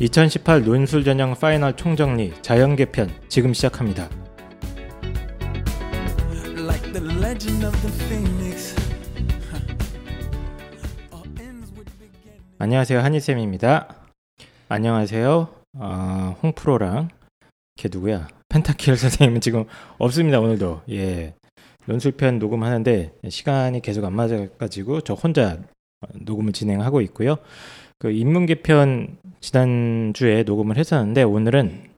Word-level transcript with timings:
2018 0.00 0.64
논술 0.64 1.04
전형 1.04 1.34
파이널 1.34 1.76
총정리 1.76 2.32
자연 2.42 2.74
개편 2.74 3.08
지금 3.28 3.54
시작합니다. 3.54 4.08
안녕하세요 12.58 12.98
한이쌤입니다. 12.98 13.88
안녕하세요. 14.68 15.48
어, 15.74 16.36
홍프로랑 16.42 17.08
걔 17.76 17.88
누구야? 17.90 18.26
펜타킬 18.48 18.96
선생님은 18.98 19.40
지금 19.40 19.64
없습니다 19.98 20.40
오늘도. 20.40 20.82
예. 20.90 21.34
논술편 21.86 22.40
녹음하는데 22.40 23.12
시간이 23.28 23.80
계속 23.80 24.04
안 24.04 24.14
맞아가지고 24.14 25.02
저 25.02 25.14
혼자 25.14 25.58
녹음을 26.14 26.52
진행하고 26.52 27.00
있고요. 27.02 27.36
그 27.98 28.10
인문계 28.10 28.56
편 28.62 29.16
지난주에 29.40 30.42
녹음을 30.44 30.76
했었는데 30.76 31.22
오늘은 31.22 31.90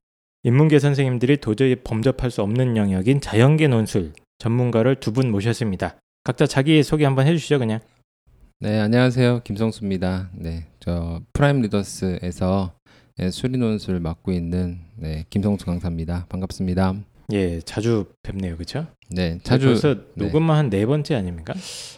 인문계 0.43 0.79
선생님들이 0.79 1.39
도저히 1.39 1.77
범접할 1.77 2.31
수 2.31 2.43
없는 2.43 2.77
영역인 2.77 3.21
자연계 3.21 3.69
논술 3.69 4.13
전문가를 4.39 4.97
두 4.97 5.13
분 5.13 5.31
모셨습니다. 5.31 5.97
각자 6.25 6.47
자기 6.47 6.83
소개 6.83 7.05
한번 7.05 7.27
해주시죠, 7.27 7.59
그냥. 7.59 7.81
네, 8.61 8.79
안녕하세요. 8.81 9.41
김성수입니다. 9.45 10.31
네, 10.35 10.67
저 10.81 11.21
프라임 11.33 11.61
리더스에서 11.63 12.73
네, 13.19 13.31
수리 13.31 13.59
논술 13.59 14.01
맡고 14.01 14.33
있는 14.33 14.79
네, 14.97 15.25
김성수 15.31 15.67
강사입니다. 15.67 16.27
반갑습니다. 16.29 16.95
예, 17.33 17.61
자주 17.61 18.07
뵙네요, 18.23 18.55
그렇죠? 18.57 18.87
네, 19.11 19.39
자주 19.43 19.67
벌써 19.67 19.95
네. 19.95 20.01
녹음만 20.27 20.57
한 20.57 20.71
네 20.71 20.87
번째 20.87 21.15
아닙니까? 21.17 21.55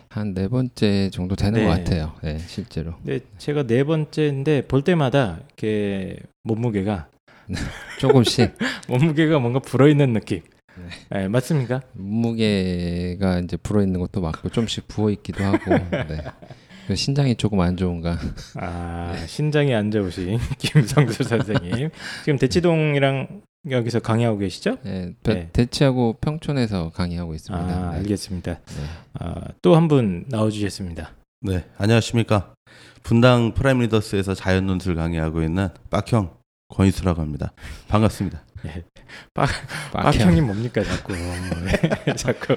한 0.09 0.35
네 0.35 0.49
번째 0.49 1.11
정도 1.11 1.37
되는 1.37 1.61
네. 1.61 1.65
것 1.67 1.71
같아요. 1.71 2.13
네, 2.23 2.39
실제로. 2.47 2.95
네, 3.03 3.21
제가 3.39 3.65
네 3.65 3.85
번째인데 3.85 4.67
볼 4.67 4.83
때마다 4.83 5.39
이렇게 5.47 6.17
몸무게가 6.45 7.09
조금씩 7.99 8.55
몸무게가 8.89 9.39
뭔가 9.39 9.59
불어 9.59 9.89
있는 9.89 10.13
느낌. 10.13 10.41
네. 11.11 11.21
네, 11.21 11.29
맞습니까? 11.29 11.83
몸무게가 11.93 13.41
이제 13.41 13.57
불어 13.57 13.83
있는 13.83 14.01
것도 14.01 14.21
맞고 14.21 14.49
좀씩 14.51 14.89
부어 14.89 15.11
있기도 15.11 15.45
하고. 15.45 15.71
네. 15.91 16.25
신장이 16.95 17.35
조금 17.37 17.61
안 17.61 17.77
좋은가? 17.77 18.19
아 18.55 19.15
신장이 19.27 19.75
안 19.75 19.91
좋으신 19.91 20.39
김성수 20.57 21.23
선생님 21.23 21.91
지금 22.25 22.39
대치동이랑 22.39 23.43
여기서 23.69 24.01
강의하고 24.01 24.39
계시죠? 24.39 24.79
네, 24.85 25.15
네. 25.23 25.51
대치하고 25.53 26.17
평촌에서 26.21 26.91
강의하고 26.91 27.35
있습니다. 27.35 27.65
아, 27.65 27.91
네. 27.93 27.99
알겠습니다. 27.99 28.55
네. 28.55 28.85
아, 29.15 29.35
또 29.63 29.76
한 29.76 29.89
분 29.89 30.25
나와주셨습니다. 30.29 31.13
네, 31.41 31.65
안녕하십니까. 31.77 32.55
분당 33.03 33.55
프라임 33.55 33.81
리더스에서 33.81 34.35
자연 34.35 34.67
논술 34.67 34.95
강의하고 34.95 35.43
있는 35.43 35.69
빡형 35.91 36.37
권희수라고 36.69 37.21
합니다. 37.21 37.53
반갑습니다. 37.89 38.43
네. 38.65 38.85
빡, 39.35 39.49
빡형이 39.93 40.41
뭡니까 40.41 40.83
자꾸 40.83 41.13
네, 41.15 42.15
자꾸 42.17 42.57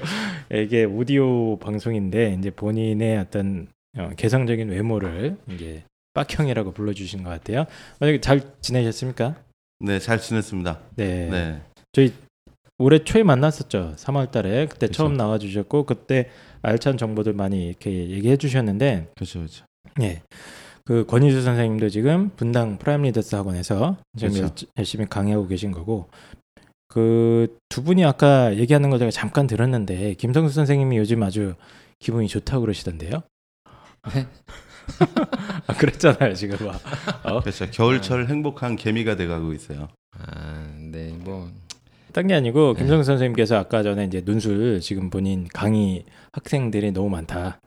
이게 0.52 0.84
오디오 0.84 1.58
방송인데 1.58 2.36
이제 2.38 2.50
본인의 2.50 3.18
어떤 3.18 3.68
어, 3.96 4.10
개성적인 4.16 4.68
외모를 4.68 5.36
이제 5.48 5.84
빡형이라고 6.14 6.72
불러주신 6.72 7.22
것 7.22 7.30
같아요. 7.30 7.66
만약에 8.00 8.20
잘 8.20 8.40
지내셨습니까? 8.60 9.36
네, 9.82 9.98
잘 9.98 10.20
지냈습니다. 10.20 10.80
네. 10.96 11.28
네. 11.30 11.62
저희 11.92 12.12
올해 12.78 12.98
초에 12.98 13.22
만났었죠. 13.22 13.94
3월 13.96 14.30
달에. 14.30 14.66
그때 14.66 14.86
그쵸. 14.86 15.04
처음 15.04 15.16
나와 15.16 15.38
주셨고 15.38 15.84
그때 15.84 16.28
알찬 16.62 16.96
정보들 16.96 17.32
많이 17.32 17.68
이렇게 17.68 17.90
얘기해 18.10 18.36
주셨는데 18.36 19.08
그렇죠. 19.14 19.40
그렇죠. 19.40 19.64
예. 20.00 20.22
그 20.84 21.04
권희수 21.06 21.42
선생님도 21.42 21.90
지금 21.90 22.30
분당 22.36 22.78
프라임 22.78 23.02
리더스 23.02 23.34
학원에서 23.36 23.98
지금 24.16 24.34
그렇죠. 24.34 24.66
열심히 24.76 25.06
강의하고 25.06 25.46
계신 25.46 25.70
거고 25.70 26.08
그 26.88 27.46
두 27.72 27.82
분이 27.82 28.04
아까 28.04 28.54
얘기하는 28.54 28.90
거 28.90 28.98
제가 28.98 29.10
잠깐 29.10 29.46
들었는데 29.46 30.12
김성수 30.12 30.54
선생님이 30.54 30.98
요즘 30.98 31.22
아주 31.22 31.54
기분이 32.00 32.28
좋다고 32.28 32.60
그러시던데요. 32.60 33.22
네. 34.98 35.06
아, 35.66 35.74
그랬잖아요 35.74 36.34
지금 36.34 36.66
막. 36.66 36.80
어? 37.24 37.40
그렇죠. 37.40 37.66
겨울철 37.70 38.26
행복한 38.28 38.76
개미가 38.76 39.16
돼가고 39.16 39.52
있어요. 39.52 39.88
아, 40.18 40.66
네, 40.78 41.12
뭐. 41.18 41.50
딴 42.12 42.26
게 42.26 42.34
아니고 42.34 42.74
네. 42.74 42.80
김성 42.80 43.02
선생님께서 43.02 43.56
아까 43.56 43.82
전에 43.82 44.04
이제 44.04 44.22
눈술 44.24 44.80
지금 44.80 45.08
본인 45.08 45.48
강의 45.52 46.04
학생들이 46.32 46.92
너무 46.92 47.08
많다. 47.08 47.58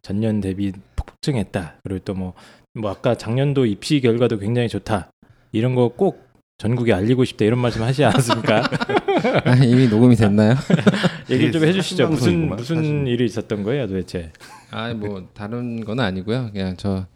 전년 0.00 0.40
대비 0.40 0.72
폭증했다. 0.96 1.74
그리고 1.84 2.00
또 2.04 2.14
뭐뭐 2.14 2.34
뭐 2.74 2.90
아까 2.90 3.14
작년도 3.14 3.66
입시 3.66 4.00
결과도 4.00 4.38
굉장히 4.38 4.68
좋다. 4.68 5.10
이런 5.52 5.74
거 5.74 5.88
꼭 5.90 6.26
전국에 6.58 6.92
알리고 6.92 7.24
싶다 7.24 7.44
이런 7.44 7.58
말씀 7.58 7.82
하시지 7.82 8.04
않았습니까? 8.04 8.62
아, 9.44 9.54
이미 9.64 9.88
녹음이 9.88 10.14
됐나요? 10.16 10.54
얘기 11.28 11.50
좀 11.52 11.64
해주시죠. 11.64 12.08
무슨 12.08 12.48
무슨 12.48 12.76
사실. 12.76 13.08
일이 13.08 13.24
있었던 13.26 13.62
거예요, 13.64 13.88
도대체? 13.88 14.30
아, 14.72 14.92
뭐 14.94 15.28
다른 15.34 15.84
건 15.84 16.00
아니고요. 16.00 16.50
그냥 16.52 16.74
저, 16.76 17.06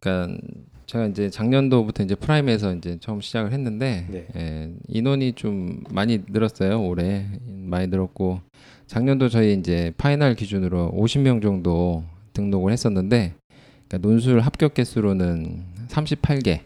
그러니까 0.00 0.40
제가 0.86 1.06
이제 1.06 1.30
작년도부터 1.30 2.02
이제 2.02 2.14
프라임에서 2.14 2.74
이제 2.74 2.98
처음 3.00 3.20
시작을 3.20 3.52
했는데 3.52 4.06
네. 4.10 4.26
예, 4.36 4.70
인원이 4.88 5.32
좀 5.32 5.82
많이 5.90 6.20
늘었어요. 6.28 6.82
올해 6.82 7.26
많이 7.46 7.86
늘었고 7.88 8.40
작년도 8.86 9.28
저희 9.28 9.54
이제 9.54 9.92
final 9.96 10.34
기준으로 10.34 10.92
50명 10.94 11.42
정도 11.42 12.04
등록을 12.34 12.72
했었는데 12.72 13.34
그러니까 13.88 14.08
논술 14.08 14.40
합격 14.40 14.74
개수로는 14.74 15.64
38개 15.88 16.60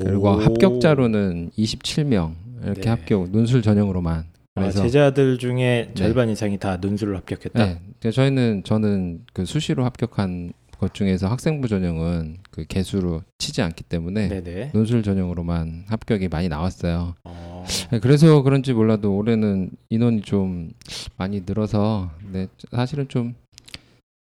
그리고 0.00 0.30
합격자로는 0.30 1.50
27명 1.56 2.34
이렇게 2.64 2.82
네. 2.82 2.88
합격 2.90 3.30
논술 3.30 3.62
전형으로만 3.62 4.18
아, 4.18 4.37
그래서 4.58 4.80
아, 4.80 4.82
제자들 4.84 5.38
중에 5.38 5.88
네. 5.88 5.94
절반 5.94 6.26
네. 6.26 6.32
이상이 6.32 6.58
다 6.58 6.76
논술을 6.76 7.16
합격했다. 7.16 7.64
네. 7.64 7.80
그러니까 8.00 8.10
저희는 8.10 8.64
저는 8.64 9.24
그 9.32 9.44
수시로 9.44 9.84
합격한 9.84 10.52
것 10.78 10.94
중에서 10.94 11.28
학생부 11.28 11.68
전형은 11.68 12.38
그 12.50 12.64
개수로 12.64 13.22
치지 13.38 13.62
않기 13.62 13.84
때문에 13.84 14.28
네네. 14.28 14.70
논술 14.72 15.02
전형으로만 15.02 15.86
합격이 15.88 16.28
많이 16.28 16.48
나왔어요. 16.48 17.14
어... 17.24 17.64
그래서 18.00 18.42
그런지 18.42 18.72
몰라도 18.72 19.16
올해는 19.16 19.70
인원이 19.90 20.22
좀 20.22 20.70
많이 21.16 21.42
늘어서 21.44 22.10
네, 22.32 22.46
사실은 22.70 23.08
좀 23.08 23.34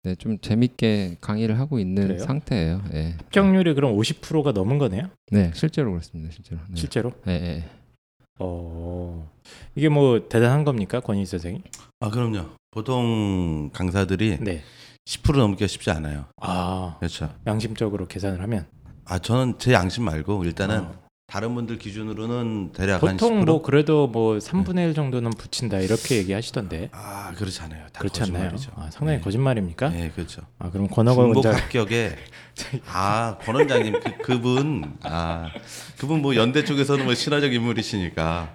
네, 0.03 0.14
좀 0.14 0.38
재밌게 0.38 1.16
강의를 1.20 1.58
하고 1.58 1.78
있는 1.78 2.06
그래요? 2.06 2.18
상태예요. 2.20 2.80
네. 2.92 3.14
합격률이 3.18 3.74
그럼 3.74 3.97
50%가 3.97 4.53
넘은 4.53 4.78
거네요? 4.78 5.10
네, 5.32 5.50
실제로 5.53 5.91
그렇습니다. 5.91 6.32
실제로. 6.32 6.60
네. 6.68 6.76
실제로? 6.76 7.12
네, 7.24 7.38
네. 7.41 7.64
어 8.38 9.28
이게 9.74 9.88
뭐 9.88 10.28
대단한 10.28 10.64
겁니까 10.64 11.00
권희 11.00 11.24
선생님? 11.24 11.62
아 12.00 12.10
그럼요. 12.10 12.47
보통 12.70 13.70
강사들이 13.72 14.38
네. 14.41 14.62
10% 15.06 15.38
넘기가 15.38 15.66
쉽지 15.66 15.91
않아요. 15.91 16.26
아 16.41 16.97
그렇죠. 16.98 17.32
양심적으로 17.47 18.06
계산을 18.08 18.42
하면. 18.42 18.66
아 19.04 19.19
저는 19.19 19.58
제 19.58 19.72
양심 19.72 20.04
말고 20.04 20.44
일단은 20.44 20.80
어. 20.80 21.06
다른 21.28 21.54
분들 21.54 21.78
기준으로는 21.78 22.72
대략 22.72 23.00
보통 23.00 23.44
뭐 23.44 23.60
그래도 23.62 24.06
뭐 24.06 24.36
3분의 24.38 24.88
1 24.88 24.94
정도는 24.94 25.30
붙인다 25.30 25.78
이렇게 25.78 26.16
얘기하시던데. 26.18 26.91
아 26.92 27.32
그렇지 27.36 27.62
않아요. 27.62 27.86
그렇지 27.98 28.22
않나요? 28.22 28.50
아 28.76 28.91
상당히 28.91 29.18
네. 29.18 29.20
거짓말입니까? 29.20 29.88
네 29.88 30.10
그렇죠. 30.14 30.42
아 30.58 30.70
그럼 30.70 30.86
권학원 30.88 31.34
원장 31.34 31.54
합격에 31.54 32.16
아 32.92 33.36
권 33.44 33.54
원장님 33.56 34.00
그, 34.00 34.16
그분 34.22 34.96
아 35.02 35.50
그분 35.98 36.22
뭐 36.22 36.34
연대 36.36 36.64
쪽에서는 36.64 37.04
뭐 37.04 37.14
신화적 37.14 37.52
인물이시니까. 37.52 38.50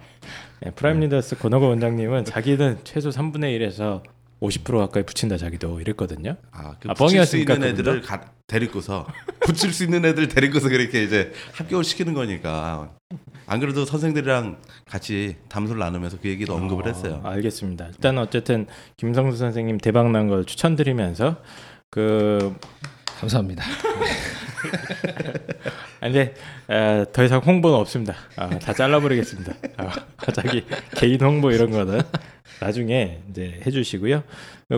네, 0.63 0.72
프라임 0.72 1.00
리더스 1.00 1.38
권학원 1.38 1.69
원장님은 1.72 2.25
자기는 2.25 2.79
최소 2.84 3.09
3분의 3.09 3.57
1에서 3.59 4.03
50% 4.42 4.77
가까이 4.77 5.03
붙인다 5.03 5.38
자기도 5.38 5.80
이랬거든요. 5.81 6.36
아, 6.51 6.75
그 6.80 6.89
아 6.89 6.94
붙일 6.94 7.25
수 7.25 7.38
있는 7.38 7.63
애들을 7.63 8.01
가, 8.01 8.31
데리고서 8.48 9.07
붙일 9.42 9.71
수 9.74 9.83
있는 9.83 10.04
애들 10.06 10.27
데리고서 10.27 10.69
그렇게 10.69 11.04
이제 11.04 11.31
합격을 11.54 11.83
시키는 11.83 12.13
거니까. 12.13 12.92
안 13.47 13.59
그래도 13.59 13.86
선생들이랑 13.86 14.57
같이 14.88 15.36
담소를 15.50 15.80
나누면서 15.80 16.18
그 16.21 16.30
얘기도 16.30 16.56
언급을 16.56 16.86
어, 16.86 16.88
했어요. 16.88 17.21
알겠습니다. 17.24 17.88
일단 17.88 18.18
어쨌든 18.18 18.68
김성수 18.97 19.38
선생님 19.38 19.77
대박 19.80 20.09
난 20.12 20.27
걸 20.27 20.45
축하드리면서 20.45 21.38
그 21.89 22.56
감사합니다. 23.21 23.63
근데 26.00 26.33
에, 26.68 27.06
더 27.13 27.23
이상 27.23 27.39
홍보는 27.39 27.77
없습니다. 27.77 28.15
아, 28.35 28.50
다 28.57 28.73
잘라버리겠습니다. 28.73 29.53
아, 29.77 30.31
자기 30.33 30.65
개인 30.95 31.21
홍보 31.21 31.51
이런 31.51 31.69
거는 31.69 32.01
나중에 32.59 33.21
이제 33.29 33.62
해주시고요. 33.65 34.23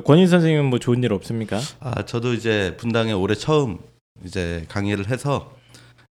권인 0.06 0.28
선생님은 0.28 0.66
뭐 0.66 0.80
좋은 0.80 1.02
일 1.04 1.14
없습니까? 1.14 1.60
아, 1.80 2.04
저도 2.04 2.34
이제 2.34 2.76
분당에 2.78 3.14
올해 3.14 3.34
처음 3.36 3.80
이제 4.26 4.66
강의를 4.68 5.08
해서 5.08 5.56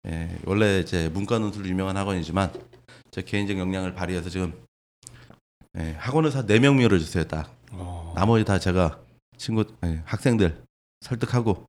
예, 0.08 0.30
원래 0.46 0.80
이제 0.80 1.10
문과 1.10 1.38
논술 1.38 1.66
유명한 1.66 1.96
학원이지만 1.96 2.50
제 3.10 3.22
개인적 3.22 3.58
역량을 3.58 3.94
발휘해서 3.94 4.30
지금 4.30 4.54
예, 5.78 5.94
학원에서 5.98 6.46
4명 6.46 6.76
밀어주세요 6.76 7.24
딱. 7.24 7.54
어... 7.72 8.12
나머지 8.16 8.44
다 8.44 8.58
제가 8.58 8.98
친구 9.36 9.64
예, 9.84 10.00
학생들 10.04 10.62
설득하고 11.02 11.66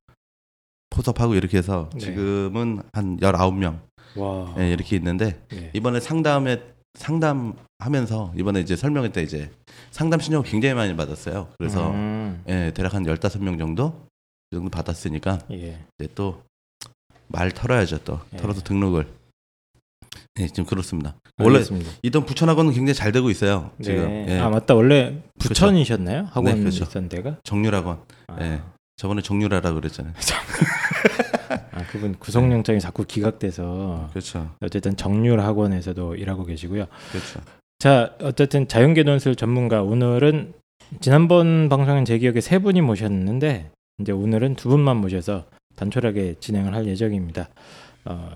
포섭하고 0.93 1.35
이렇게 1.35 1.57
해서 1.57 1.89
네. 1.93 1.99
지금은 1.99 2.81
한 2.93 3.17
19명 3.17 3.79
와. 4.15 4.55
예, 4.59 4.71
이렇게 4.71 4.95
있는데 4.95 5.41
네. 5.49 5.71
이번에 5.73 5.99
상담에 5.99 6.61
상담하면서 6.95 8.33
이번에 8.37 8.59
이제 8.59 8.75
설명회 8.75 9.11
때 9.11 9.23
이제 9.23 9.49
상담 9.91 10.19
신청을 10.19 10.45
굉장히 10.45 10.75
많이 10.75 10.95
받았어요. 10.95 11.47
그래서 11.57 11.89
음, 11.91 12.43
예, 12.47 12.71
대략 12.75 12.93
한 12.93 13.03
15명 13.03 13.57
정도 13.57 14.05
그 14.51 14.57
정도 14.57 14.69
받았으니까 14.69 15.39
예. 15.51 15.79
이제 15.99 16.09
또 16.15 16.41
말 17.27 17.51
털어야죠 17.51 17.99
또 18.03 18.19
예. 18.33 18.37
털어서 18.37 18.61
등록을 18.61 19.07
네 20.35 20.47
지금 20.47 20.65
그렇습니다 20.65 21.15
원래 21.39 21.55
알겠습니다. 21.55 21.91
이던 22.03 22.25
부천 22.25 22.47
학원은 22.49 22.73
굉장히 22.73 22.93
잘 22.93 23.11
되고 23.11 23.29
있어요 23.31 23.71
지금 23.81 24.05
네. 24.07 24.25
예, 24.29 24.39
아 24.39 24.49
맞다 24.49 24.75
원래 24.75 25.19
부천이셨나요? 25.39 26.27
학원 26.31 26.53
네, 26.55 26.59
그렇죠. 26.59 26.83
있던 26.83 27.09
데가? 27.09 27.37
정률학원 27.43 28.01
아, 28.27 28.37
예 28.41 28.61
저번에 28.95 29.21
정률하라 29.21 29.73
그랬잖아요 29.73 30.13
아 31.71 31.83
그분 31.91 32.15
구속영장이 32.15 32.79
자꾸 32.79 33.03
기각돼서 33.05 34.09
그렇죠 34.11 34.51
어쨌든 34.61 34.95
정률 34.95 35.39
학원에서도 35.39 36.15
일하고 36.15 36.45
계시고요. 36.45 36.85
그렇죠 37.11 37.41
자 37.79 38.15
어쨌든 38.21 38.67
자연계 38.67 39.03
논술 39.03 39.35
전문가 39.35 39.81
오늘은 39.81 40.53
지난번 41.01 41.69
방송엔 41.69 42.05
제 42.05 42.17
기억에 42.17 42.41
세 42.41 42.59
분이 42.59 42.81
모셨는데 42.81 43.71
이제 43.99 44.11
오늘은 44.11 44.55
두 44.55 44.69
분만 44.69 44.97
모셔서 44.97 45.45
단촐하게 45.75 46.35
진행을 46.39 46.73
할 46.73 46.87
예정입니다. 46.87 47.49
어, 48.05 48.29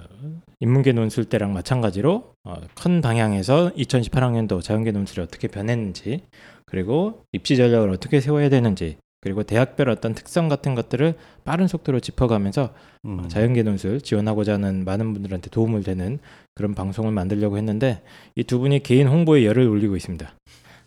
인문계 0.60 0.94
논술 0.94 1.26
때랑 1.26 1.54
마찬가지로 1.54 2.34
어, 2.46 2.56
큰 2.74 3.02
방향에서 3.02 3.72
2018학년도 3.76 4.62
자연계 4.62 4.92
논술이 4.92 5.22
어떻게 5.22 5.48
변했는지 5.48 6.24
그리고 6.66 7.24
입시 7.32 7.58
전략을 7.58 7.90
어떻게 7.90 8.22
세워야 8.22 8.50
되는지 8.50 8.98
그리고 9.28 9.44
대학별 9.44 9.90
어떤 9.90 10.14
특성 10.14 10.48
같은 10.48 10.74
것들을 10.74 11.16
빠른 11.44 11.68
속도로 11.68 12.00
짚어가면서 12.00 12.74
음. 13.04 13.20
어, 13.20 13.28
자연계 13.28 13.64
논술 13.64 14.00
지원하고자 14.00 14.54
하는 14.54 14.86
많은 14.86 15.12
분들한테 15.12 15.50
도움을 15.50 15.84
되는 15.84 16.20
그런 16.56 16.74
방송을 16.74 17.12
만들려고 17.12 17.58
했는데 17.58 18.02
이 18.36 18.44
두 18.44 18.60
분이 18.60 18.84
개인 18.84 19.08
홍보에 19.08 19.46
열을 19.46 19.68
올리고 19.68 19.98
있습니다. 19.98 20.32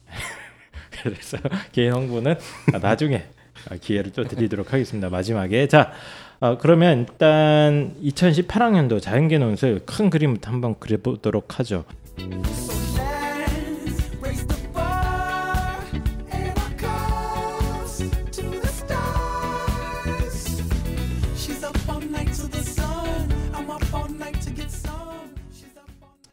그래서 1.03 1.37
개인 1.73 1.93
홍보는 1.93 2.35
아, 2.73 2.79
나중에 2.79 3.25
아, 3.71 3.77
기회를 3.77 4.13
또 4.13 4.25
드리도록 4.25 4.73
하겠습니다. 4.73 5.11
마지막에 5.11 5.69
자 5.69 5.93
어, 6.41 6.57
그러면 6.57 7.01
일단 7.01 7.95
2018학년도 8.03 9.03
자연계 9.03 9.37
논술 9.37 9.81
큰 9.85 10.09
그림부터 10.09 10.51
한번 10.51 10.79
그려보도록 10.79 11.59
하죠. 11.59 11.85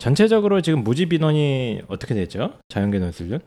전체적으로 0.08 0.62
지금 0.62 0.86
모집 0.86 1.12
인원이 1.12 1.82
어떻게 1.90 2.14
되죠? 2.14 2.58
자연계 2.70 2.98
논술은? 2.98 3.40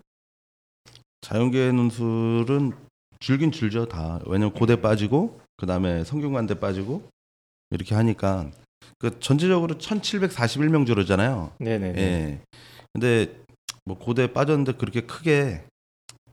자연계 1.22 1.72
논술은 1.72 2.72
줄긴 3.18 3.50
줄죠 3.50 3.86
다 3.86 4.20
왜냐면 4.26 4.52
고대 4.52 4.78
빠지고 4.78 5.40
그 5.56 5.64
다음에 5.64 6.04
성균관대 6.04 6.60
빠지고 6.60 7.08
이렇게 7.70 7.94
하니까 7.94 8.50
그 8.98 9.18
전체적으로 9.20 9.76
1,741명 9.76 10.86
주로잖아요 10.86 11.54
네네네. 11.60 11.98
예. 11.98 12.40
근데 12.92 13.34
뭐 13.86 13.96
고대 13.98 14.30
빠졌는데 14.30 14.72
그렇게 14.72 15.00
크게 15.00 15.64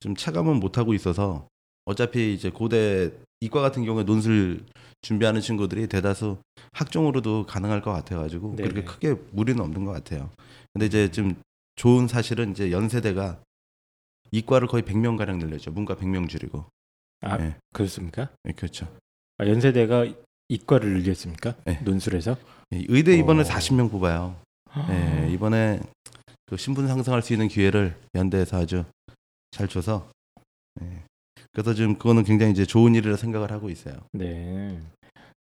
좀 0.01 0.13
체감은 0.13 0.59
못 0.59 0.77
하고 0.77 0.93
있어서 0.93 1.47
어차피 1.85 2.33
이제 2.33 2.49
고대 2.49 3.13
이과 3.39 3.61
같은 3.61 3.85
경우에 3.85 4.03
논술 4.03 4.65
준비하는 5.01 5.41
친구들이 5.41 5.87
대다수 5.87 6.37
학종으로도 6.73 7.45
가능할 7.45 7.81
것 7.81 7.91
같아가지고 7.91 8.55
네네. 8.55 8.69
그렇게 8.69 8.85
크게 8.85 9.21
무리는 9.31 9.61
없는 9.61 9.85
것 9.85 9.91
같아요. 9.91 10.29
근데 10.73 10.85
이제 10.85 11.11
좀 11.11 11.35
좋은 11.75 12.07
사실은 12.07 12.51
이제 12.51 12.71
연세대가 12.71 13.39
이과를 14.31 14.67
거의 14.67 14.83
100명 14.83 15.17
가량 15.17 15.39
늘렸죠. 15.39 15.71
문과 15.71 15.95
100명 15.95 16.27
줄이고. 16.27 16.65
아 17.21 17.39
예. 17.39 17.55
그렇습니까? 17.73 18.29
예, 18.47 18.51
그렇죠. 18.51 18.87
아, 19.37 19.47
연세대가 19.47 20.05
이과를 20.49 21.01
늘렸습니까? 21.01 21.55
네. 21.65 21.79
논술에서? 21.83 22.37
예, 22.73 22.83
의대 22.87 23.17
이번에 23.17 23.41
어. 23.41 23.43
40명 23.43 23.91
뽑아요. 23.91 24.35
예, 24.89 25.29
이번에 25.31 25.79
그 26.45 26.57
신분 26.57 26.87
상승할 26.87 27.21
수 27.21 27.33
있는 27.33 27.47
기회를 27.47 27.95
연대에서 28.15 28.57
아주 28.57 28.83
잘 29.51 29.67
줘서 29.67 30.09
예. 30.81 31.03
그래서 31.57 31.73
지금 31.73 31.95
그거는 31.97 32.23
굉장히 32.23 32.51
이제 32.51 32.65
좋은 32.65 32.93
일이라 32.93 33.17
생각을 33.17 33.51
하고 33.51 33.71
있어요. 33.71 33.95
네. 34.11 34.77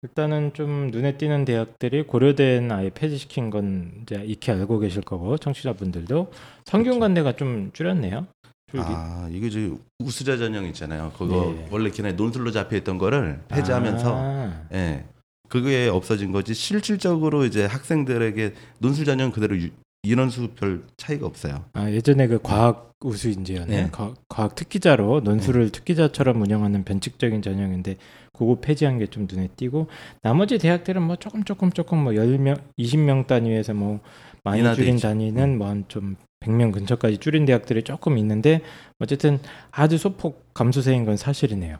일단은 0.00 0.54
좀 0.54 0.88
눈에 0.90 1.18
띄는 1.18 1.44
대학들이 1.44 2.04
고려대는 2.04 2.72
아예 2.72 2.88
폐지시킨 2.88 3.50
건 3.50 3.92
이제 4.00 4.24
익히 4.24 4.50
알고 4.50 4.78
계실 4.78 5.02
거고 5.02 5.36
청취자분들도 5.36 6.32
성균관대가 6.64 7.36
좀 7.36 7.70
줄였네요. 7.74 8.26
줄기. 8.70 8.86
아 8.88 9.28
이게 9.30 9.48
이제 9.48 9.70
우수자 9.98 10.38
전형 10.38 10.64
있잖아요. 10.68 11.12
그거 11.18 11.54
네. 11.54 11.68
원래 11.70 11.90
걔네 11.90 12.12
논술로 12.12 12.50
잡혀 12.50 12.78
있던 12.78 12.96
거를 12.96 13.42
폐지하면서 13.48 14.14
아, 14.16 14.66
예 14.72 15.04
그게 15.50 15.86
없어진 15.88 16.32
거지 16.32 16.54
실질적으로 16.54 17.44
이제 17.44 17.66
학생들에게 17.66 18.54
논술 18.78 19.04
전형 19.04 19.32
그대로 19.32 19.54
유- 19.58 19.68
인원수 20.06 20.48
별 20.56 20.84
차이가 20.96 21.26
없어요. 21.26 21.64
아, 21.72 21.90
예전에 21.90 22.26
그 22.26 22.38
과학 22.42 22.92
우수 23.00 23.28
인재였네. 23.28 23.82
네. 23.84 23.90
과, 23.90 24.14
과학 24.28 24.54
특기자로 24.54 25.20
논술을 25.20 25.70
특기자처럼 25.70 26.40
운영하는 26.40 26.84
변칙적인 26.84 27.42
전형인데 27.42 27.96
그거 28.32 28.58
폐지한 28.60 28.98
게 28.98 29.06
좀 29.06 29.26
눈에 29.30 29.48
띄고 29.56 29.88
나머지 30.22 30.58
대학들은 30.58 31.02
뭐 31.02 31.16
조금 31.16 31.44
조금 31.44 31.70
조금 31.70 31.98
뭐 32.04 32.12
10명, 32.12 32.60
20명 32.78 33.26
단위에서 33.26 33.74
뭐 33.74 34.00
많이 34.44 34.62
줄인. 34.74 34.96
단위는 34.98 35.58
뭐 35.58 35.68
한좀 35.68 36.16
100명 36.40 36.72
근처까지 36.72 37.18
줄인 37.18 37.44
대학들이 37.46 37.82
조금 37.82 38.18
있는데 38.18 38.60
어쨌든 38.98 39.38
아주 39.70 39.98
소폭 39.98 40.52
감소세인 40.54 41.04
건 41.04 41.16
사실이네요. 41.16 41.78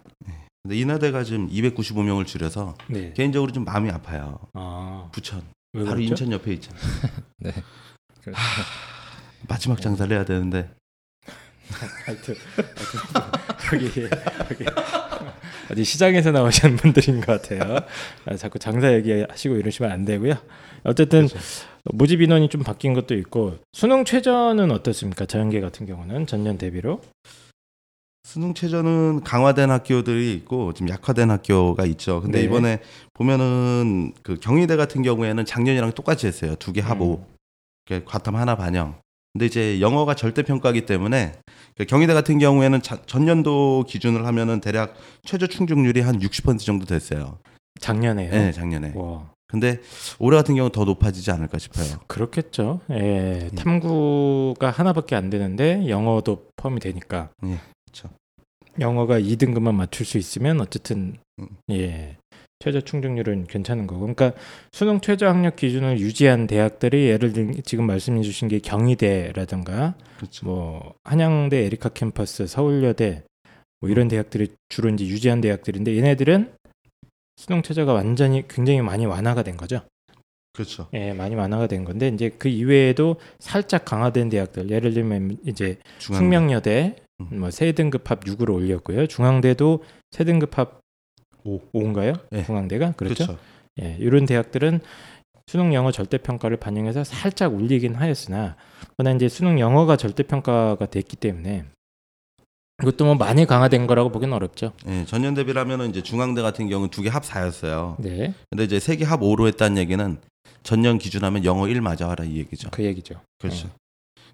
근데 0.63 0.77
인하대가 0.77 1.23
지금 1.23 1.49
295명을 1.49 2.27
줄여서 2.27 2.75
네. 2.89 3.13
개인적으로 3.15 3.53
좀 3.53 3.65
마음이 3.65 3.91
아파요. 3.91 4.39
아, 4.55 5.09
부천 5.13 5.43
왜 5.75 5.85
바로 5.85 5.97
그렇죠? 5.97 6.03
인천 6.11 6.33
옆에 6.33 6.53
있잖아. 6.55 6.77
네. 7.39 7.53
그렇죠. 8.33 8.41
마지막 9.49 9.81
장사를 9.81 10.15
해야 10.15 10.25
되는데 10.25 10.69
하여튼, 12.05 12.35
하여튼 12.57 13.87
여기 13.87 14.03
여기 14.51 14.65
어디 15.71 15.85
시장에서 15.85 16.31
나오신 16.31 16.77
분들인 16.77 17.21
것 17.21 17.43
같아요. 17.43 17.81
아, 18.25 18.37
자꾸 18.37 18.59
장사 18.59 18.93
얘기하시고 18.95 19.57
이러시면 19.57 19.91
안 19.91 20.05
되고요. 20.05 20.35
어쨌든 20.85 21.29
모집 21.93 22.21
인원이 22.23 22.49
좀 22.49 22.63
바뀐 22.63 22.95
것도 22.95 23.15
있고 23.17 23.59
수능 23.73 24.05
최저는 24.05 24.71
어떻습니까? 24.71 25.27
자연계 25.27 25.61
같은 25.61 25.87
경우는 25.87 26.27
전년 26.27 26.57
대비로 26.59 27.01
수능 28.25 28.55
최저는 28.55 29.23
강화된 29.23 29.71
학교들이 29.71 30.33
있고 30.35 30.73
지금 30.73 30.89
약화된 30.89 31.31
학교가 31.31 31.85
있죠. 31.87 32.21
근데 32.21 32.39
네. 32.41 32.45
이번에 32.45 32.81
보면은 33.15 34.13
그 34.23 34.37
경희대 34.37 34.75
같은 34.77 35.03
경우에는 35.03 35.45
작년이랑 35.45 35.93
똑같이 35.93 36.27
했어요. 36.27 36.57
두 36.57 36.73
개 36.73 36.81
합오. 36.81 37.25
음. 37.29 37.36
그 37.87 38.03
과탐 38.05 38.37
하나 38.37 38.57
반영. 38.57 38.99
근데 39.33 39.47
이제 39.47 39.81
영어가 39.81 40.15
절대 40.15 40.43
평가기 40.43 40.87
때문에 40.87 41.33
그 41.77 41.85
경희대 41.85 42.15
같은 42.15 42.39
경우에는 42.39 42.81
자- 42.83 43.03
전년도 43.07 43.85
기준을 43.87 44.25
하면은 44.27 44.61
대략 44.61 44.95
최저 45.25 45.47
충족률이 45.47 46.01
한 46.01 46.19
60% 46.21 46.59
정도 46.61 46.87
됐어요. 46.87 47.39
작년에요. 47.81 48.31
네, 48.31 48.53
작년에. 48.53 48.93
와 48.95 49.31
근데 49.49 49.79
올해 50.19 50.37
같은 50.39 50.57
경우 50.57 50.71
더 50.71 50.85
높아지지 50.85 51.31
않을까 51.31 51.59
싶어요. 51.59 52.01
그렇겠죠. 52.09 52.81
예, 52.91 53.51
탐구가 53.55 54.71
하나밖에 54.71 55.15
안 55.15 55.31
되는데 55.31 55.89
영어도 55.89 56.47
포함이 56.57 56.81
되니까. 56.81 57.29
예, 57.45 57.59
그쵸. 57.85 58.09
영어가 58.81 59.21
2등급만 59.21 59.75
맞출 59.75 60.05
수 60.07 60.19
있으면 60.19 60.61
어쨌든 60.61 61.19
음. 61.39 61.47
예 61.71 62.17
최저 62.59 62.81
충족률은 62.81 63.45
괜찮은 63.45 63.87
거고. 63.87 64.01
그러니까 64.01 64.33
수능 64.73 65.01
최저 65.01 65.27
학력 65.27 65.57
기준을 65.57 66.01
유지한 66.01 66.47
대학들이 66.47 67.07
예를 67.09 67.33
들 67.33 67.55
지금 67.65 67.87
말씀해 67.87 68.23
주신 68.23 68.49
게 68.49 68.59
경희대라든가 68.59 69.95
그렇죠. 70.17 70.47
뭐 70.47 70.95
한양대 71.05 71.65
에리카 71.65 71.91
캠퍼스, 71.91 72.47
서울여대 72.47 73.25
뭐 73.81 73.91
이런 73.91 74.09
대학들이 74.09 74.49
주로 74.69 74.89
이제 74.89 75.05
유지한 75.07 75.41
대학들인데 75.41 75.97
얘네들은 75.97 76.53
수능 77.37 77.63
최저가 77.63 77.93
완전히 77.93 78.49
굉장히 78.49 78.81
많이 78.81 79.05
완화가 79.05 79.43
된 79.43 79.57
거죠. 79.57 79.83
그렇죠. 80.55 80.89
예, 80.95 81.13
많이 81.13 81.35
완화가 81.35 81.67
된 81.67 81.85
건데 81.85 82.09
이제 82.09 82.31
그 82.31 82.49
이외에도 82.49 83.17
살짝 83.39 83.85
강화된 83.85 84.31
대학들 84.31 84.71
예를 84.71 84.95
들면 84.95 85.37
이제 85.45 85.77
중앙 85.99 86.19
숙명여대 86.19 86.97
음. 87.21 87.41
뭐세 87.41 87.73
등급 87.73 88.11
합 88.11 88.25
6으로 88.25 88.55
올렸고요. 88.55 89.07
중앙대도 89.07 89.85
세 90.11 90.25
등급 90.25 90.59
합 90.59 90.81
5, 91.47 91.61
5인가요? 91.73 92.19
예. 92.33 92.45
중앙대가 92.45 92.93
그렇죠. 92.93 93.27
그렇죠. 93.27 93.39
예, 93.83 93.97
이런 93.99 94.27
대학들은 94.27 94.81
수능 95.47 95.75
영어 95.75 95.93
절대 95.93 96.19
평가를 96.19 96.57
반영해서 96.57 97.05
살짝 97.05 97.55
올리긴 97.55 97.95
하였으나 97.95 98.57
그러나 98.97 99.15
이제 99.15 99.29
수능 99.29 99.61
영어가 99.61 99.97
절대 99.97 100.23
평가가 100.25 100.87
됐기 100.87 101.17
때문에 101.17 101.65
이것도 102.83 103.05
뭐 103.07 103.15
많이 103.15 103.47
강화된 103.47 103.87
거라고 103.87 104.11
보기는 104.11 104.35
어렵죠. 104.35 104.73
예, 104.89 105.05
전년 105.07 105.35
대비라면은 105.35 105.91
이제 105.91 106.03
중앙대 106.03 106.43
같은 106.43 106.69
경우는 106.69 106.91
두 106.91 107.03
개 107.03 107.09
합 107.11 107.23
4였어요. 107.23 107.97
네, 108.03 108.35
근데 108.51 108.65
이제 108.65 108.79
세 108.81 108.97
개 108.97 109.05
합 109.05 109.21
5로 109.21 109.47
했다는 109.47 109.79
얘기는 109.79 110.19
전년 110.63 110.99
기준하면 110.99 111.45
영어 111.45 111.69
1 111.69 111.81
맞아라 111.81 112.25
이 112.25 112.37
얘기죠. 112.39 112.69
그 112.73 112.83
얘기죠. 112.85 113.21
그렇죠. 113.39 113.69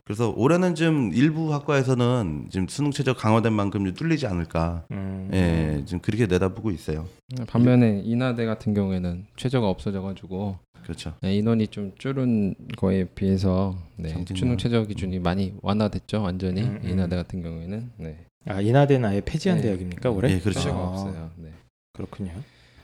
그래서 0.05 0.33
올해는 0.37 0.75
좀 0.75 1.13
일부 1.15 1.55
학과에서는 1.55 2.49
지금 2.51 2.67
수능 2.69 2.91
최저 2.91 3.15
강화된 3.15 3.53
만큼 3.53 3.85
좀 3.85 3.95
뚫리지 3.95 4.27
않을까. 4.27 4.85
음, 4.91 5.31
예, 5.33 5.83
지금 5.87 6.01
그렇게 6.01 6.27
내다보고 6.27 6.73
있어요. 6.73 7.09
반면에 7.47 8.03
인하대 8.05 8.45
같은 8.45 8.75
경우에는 8.75 9.27
최저가 9.37 9.69
없어져가지고 9.69 10.59
그렇죠. 10.83 11.15
네, 11.23 11.37
인원이 11.37 11.69
좀 11.69 11.93
줄은 11.97 12.57
거에 12.77 13.05
비해서 13.05 13.79
네. 13.97 14.13
수능 14.35 14.59
최저 14.59 14.85
기준이 14.85 15.21
많이 15.21 15.55
완화됐죠 15.63 16.23
완전히 16.23 16.63
음, 16.63 16.81
음. 16.83 16.89
인하대 16.89 17.15
같은 17.15 17.41
경우에는 17.41 17.91
네. 17.99 18.19
아 18.47 18.61
인하대는 18.61 19.09
아예 19.09 19.21
폐지한 19.21 19.59
네. 19.59 19.69
대학입니까 19.69 20.11
올해? 20.11 20.33
예, 20.33 20.41
그렇죠. 20.41 20.71
아, 20.71 20.89
없어요. 20.89 21.31
네. 21.37 21.51
그렇군요. 21.93 22.33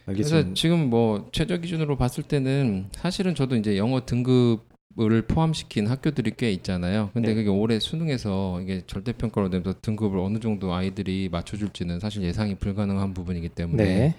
그래서 0.05 0.37
알겠습니다. 0.37 0.55
지금 0.55 0.89
뭐 0.89 1.29
최저 1.33 1.57
기준으로 1.57 1.97
봤을 1.97 2.23
때는 2.23 2.87
사실은 2.93 3.35
저도 3.35 3.57
이제 3.57 3.77
영어 3.77 4.07
등급 4.07 4.69
을 5.01 5.23
포함시킨 5.23 5.87
학교들이 5.87 6.33
꽤 6.37 6.51
있잖아요. 6.51 7.11
근데 7.15 7.29
네. 7.29 7.35
그게 7.37 7.49
올해 7.49 7.79
수능에서 7.79 8.61
이게 8.61 8.83
절대 8.89 9.13
평가로 9.13 9.49
되면서 9.49 9.75
등급을 9.81 10.19
어느 10.19 10.41
정도 10.41 10.75
아이들이 10.75 11.29
맞춰줄지는 11.31 12.01
사실 12.01 12.23
예상이 12.23 12.57
불가능한 12.57 13.15
부분이기 13.15 13.51
때문에 13.51 13.85
네, 13.85 14.15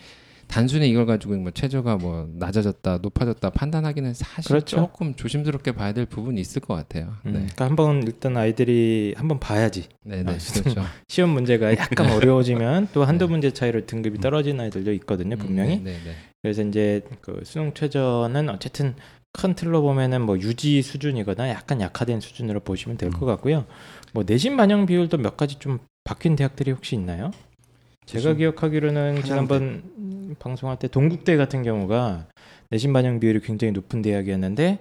단순히 0.47 0.89
이걸 0.89 1.05
가지고 1.05 1.35
뭐 1.35 1.51
최저가 1.51 1.97
뭐 1.97 2.29
낮아졌다 2.33 2.99
높아졌다 3.01 3.49
판단하기는 3.49 4.13
사실 4.13 4.47
그렇죠. 4.47 4.77
조금 4.77 5.15
조심스럽게 5.15 5.73
봐야 5.73 5.91
될 5.91 6.05
부분이 6.05 6.39
있을 6.39 6.61
것 6.61 6.75
같아요. 6.75 7.13
음, 7.25 7.33
네, 7.33 7.39
그러니까 7.39 7.65
한번 7.65 8.03
일단 8.03 8.37
아이들이 8.37 9.13
한번 9.17 9.39
봐야지. 9.39 9.89
네, 10.03 10.23
네, 10.23 10.31
아, 10.31 10.37
그렇죠. 10.53 10.81
시험 11.09 11.31
문제가 11.31 11.75
약간 11.75 12.09
어려워지면 12.13 12.89
또 12.93 13.03
한두 13.03 13.27
문제 13.27 13.51
차이로 13.51 13.85
등급이 13.85 14.19
떨어지는 14.19 14.63
아이들도 14.63 14.93
있거든요, 14.93 15.35
분명히. 15.35 15.77
음, 15.77 15.83
네, 15.83 15.91
네, 15.91 15.99
네. 16.05 16.15
그래서 16.41 16.63
이제 16.63 17.01
그 17.21 17.41
수능 17.43 17.73
최저는 17.73 18.49
어쨌든 18.49 18.95
큰 19.33 19.53
틀로 19.53 19.81
보면은 19.81 20.21
뭐 20.21 20.37
유지 20.39 20.81
수준이거나 20.81 21.49
약간 21.49 21.81
약화된 21.81 22.19
수준으로 22.19 22.61
보시면 22.61 22.97
될것 22.97 23.21
같고요. 23.21 23.65
뭐 24.13 24.23
내신 24.25 24.57
반영 24.57 24.85
비율도 24.85 25.17
몇 25.17 25.37
가지 25.37 25.59
좀 25.59 25.79
바뀐 26.03 26.35
대학들이 26.35 26.71
혹시 26.71 26.95
있나요? 26.95 27.31
제가 28.05 28.33
기억하기로는. 28.33 29.23
지난번 29.23 29.83
음, 29.97 30.35
방송할 30.39 30.79
때 30.79 30.87
동국대 30.87 31.37
같은 31.37 31.61
경우가 31.61 32.27
내신 32.71 32.91
반영 32.91 33.19
비율이 33.19 33.41
굉장히 33.41 33.71
높은 33.71 34.01
대학이었는데 34.01 34.79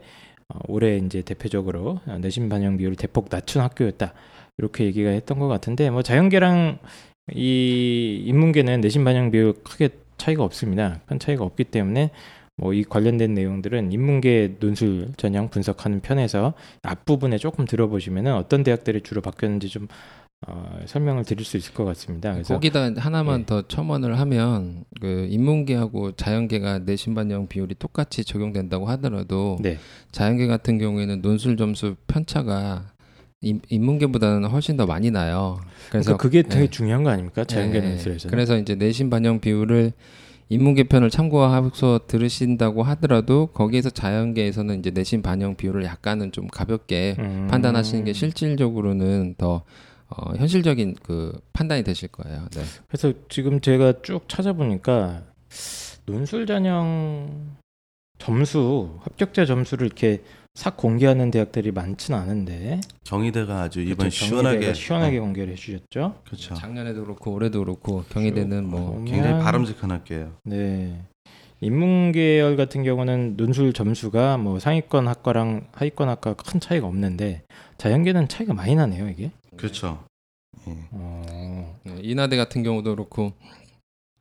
어, 0.49 0.59
올해 0.67 0.97
이제 0.97 1.21
대표적으로 1.21 2.01
어, 2.07 2.19
내신 2.19 2.49
반영 2.49 2.79
비율을 2.79 2.97
대폭 2.97 3.29
낮춘 3.31 3.61
학교였다 3.61 4.15
이렇게 4.57 4.85
얘기가 4.85 5.11
했던 5.11 5.39
것 5.39 5.47
같은데 5.49 5.91
뭐 5.91 6.03
자연계랑 6.03 6.79
이 7.35 8.23
인문계는 8.27 8.81
내신 8.81 9.05
반영 9.05 9.31
비율 9.31 9.53
크게 9.63 9.91
차이가 10.17 10.43
없습니다. 10.43 11.01
큰 11.07 11.19
차이가 11.19 11.45
없기 11.45 11.65
때문에 11.65 12.11
뭐 12.59 12.73
이 12.73 12.85
관련된 12.85 13.35
내용들은 13.35 13.93
인문계 13.93 14.57
논술 14.61 15.09
전형 15.17 15.49
분석하는 15.49 16.01
편에서 16.01 16.55
앞부분에 16.83 17.39
조금 17.39 17.65
들어보시면은 17.65 18.35
어떤 18.35 18.63
대학들이 18.63 19.01
주로 19.03 19.21
바뀌었는지 19.21 19.69
좀 19.69 19.89
어, 20.47 20.79
설명을 20.87 21.25
드릴 21.25 21.45
수 21.45 21.57
있을 21.57 21.75
것 21.75 21.85
같습니다. 21.85 22.33
그래서 22.33 22.55
거기다 22.55 22.93
하나만 22.97 23.41
예. 23.41 23.47
더 23.47 23.63
첨언을 23.67 24.21
하면 24.21 24.85
그 25.01 25.27
인문계하고 25.31 26.13
자연계가 26.13 26.81
내신 26.81 27.15
반영 27.15 27.49
비율이 27.49 27.75
똑같이 27.77 28.25
적용된다고 28.25 28.87
하더라도 28.91 29.57
네, 29.61 29.79
자연계 30.13 30.47
같은 30.47 30.79
경우에는 30.79 31.23
논술 31.23 31.57
점수 31.57 31.97
편차가 32.07 32.93
인, 33.41 33.61
인문계보다는 33.69 34.49
훨씬 34.49 34.77
더 34.77 34.87
많이 34.87 35.11
나요. 35.11 35.61
그래서 35.91 36.17
그게 36.17 36.43
되게 36.43 36.65
예. 36.65 36.69
중요한 36.69 37.03
거 37.03 37.11
아닙니까? 37.11 37.45
자연계 37.45 37.79
예, 37.79 37.81
논술에서. 37.83 38.29
그래서 38.29 38.57
이제 38.59 38.77
내신 38.77 39.11
반영 39.11 39.41
비율을 39.41 39.93
인문계 40.51 40.85
편을 40.85 41.11
참고하면서 41.11 42.01
들으신다고 42.07 42.83
하더라도 42.83 43.49
거기에서 43.49 43.91
자연계에서는 43.91 44.79
이제 44.79 44.91
내신 44.91 45.23
반영 45.23 45.57
비율을 45.57 45.85
약간은 45.85 46.33
좀 46.33 46.47
가볍게 46.49 47.17
음. 47.19 47.49
판단하시는 47.51 48.05
게 48.05 48.13
실질적으로는 48.13 49.35
더 49.37 49.65
어, 50.09 50.35
현실적인 50.37 50.97
그 51.03 51.39
판단이 51.53 51.83
되실 51.83 52.09
거예요. 52.09 52.47
네. 52.53 52.63
그래서 52.87 53.13
지금 53.29 53.61
제가 53.61 54.01
쭉 54.03 54.27
찾아보니까 54.27 55.23
논술 56.07 56.47
전형 56.47 57.57
점수 58.19 58.99
합격자 59.03 59.45
점수를 59.45 59.87
이렇게 59.87 60.23
싹 60.59 60.77
공개하는 60.77 61.31
대학들이 61.31 61.71
많지는 61.71 62.19
않은데 62.19 62.81
경희대가 63.05 63.63
아주 63.63 63.81
이번 63.81 63.97
그렇죠. 63.99 64.25
시원하게 64.25 64.75
시원하게 64.75 65.19
어, 65.19 65.21
공개를 65.21 65.53
해주셨죠. 65.53 66.17
그렇죠. 66.27 66.55
작년에도 66.57 67.05
그렇고 67.05 67.33
올해도 67.33 67.61
그렇고 67.61 68.03
경희대는 68.09 68.65
뭐 68.69 68.97
보면- 68.99 69.07
굉장히 69.09 69.41
바람직한 69.41 69.93
학교예요. 69.93 70.33
네. 70.43 71.01
인문계열 71.61 72.57
같은 72.57 72.83
경우는 72.83 73.37
논술 73.37 73.73
점수가 73.73 74.39
뭐 74.39 74.59
상위권 74.59 75.07
학과랑 75.07 75.69
하위권 75.75 76.09
학과 76.09 76.35
큰 76.35 76.59
차이가 76.59 76.89
없는데 76.89 77.45
자연계는 77.77 78.27
차이가 78.27 78.53
많이 78.53 78.75
나네요 78.75 79.09
이게. 79.11 79.31
그렇죠. 79.57 80.03
예. 80.67 80.73
어, 80.91 81.77
네, 81.85 81.99
인하대 82.03 82.37
같은 82.37 82.65
경우도 82.65 82.97
그렇고 82.97 83.33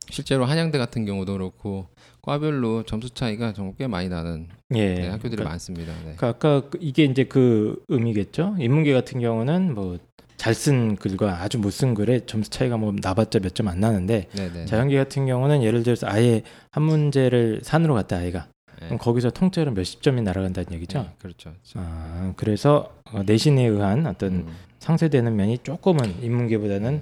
실제로 0.10 0.46
한양대 0.46 0.78
같은 0.78 1.06
경우도 1.06 1.34
그렇고 1.34 1.88
과별로 2.22 2.84
점수 2.84 3.10
차이가 3.12 3.54
정말 3.54 3.74
꽤 3.78 3.88
많이 3.88 4.10
나는 4.10 4.48
예. 4.76 4.94
네, 4.96 5.08
학교들이 5.08 5.32
그러니까 5.38 5.50
많습니다. 5.50 5.94
네. 6.06 6.14
그 6.18 6.26
아까 6.26 6.62
그- 6.70 6.78
이게 6.82 7.04
이제 7.06 7.24
그 7.24 7.82
의미겠죠. 7.88 8.56
인문계 8.60 8.94
같은 8.94 9.20
경우는 9.20 9.74
뭐 9.74 9.98
잘 10.38 10.54
쓴 10.54 10.96
글과 10.98 11.42
아주 11.42 11.58
못 11.58 11.72
쓴 11.72 11.96
글의 11.96 12.28
점수 12.28 12.50
차이가 12.52 12.78
뭐 12.78 12.94
나봤자 13.02 13.40
몇 13.40 13.56
점 13.56 13.68
안 13.70 13.80
나는데 13.80 14.28
네, 14.34 14.52
네. 14.54 14.66
자연계 14.66 14.96
같은 14.96 15.26
경우는 15.26 15.64
예를 15.64 15.82
들어서 15.82 16.06
아예 16.08 16.44
한 16.72 16.84
문제를 16.84 17.62
산으로 17.64 17.96
갔다 17.96 18.18
아이가 18.18 18.48
네. 18.80 18.86
그럼 18.86 19.00
거기서 19.00 19.32
통째로 19.32 19.72
몇십 19.72 20.04
점이 20.04 20.22
날아간다는 20.22 20.74
얘기죠. 20.74 21.00
네, 21.02 21.10
그렇죠. 21.20 21.54
아 21.74 22.34
그래서 22.38 22.94
어, 23.12 23.24
내신에 23.26 23.64
의한 23.66 24.06
어떤 24.06 24.32
음. 24.34 24.48
상쇄되는 24.80 25.36
면이 25.36 25.58
조금은 25.64 26.22
인문계보다는 26.22 27.02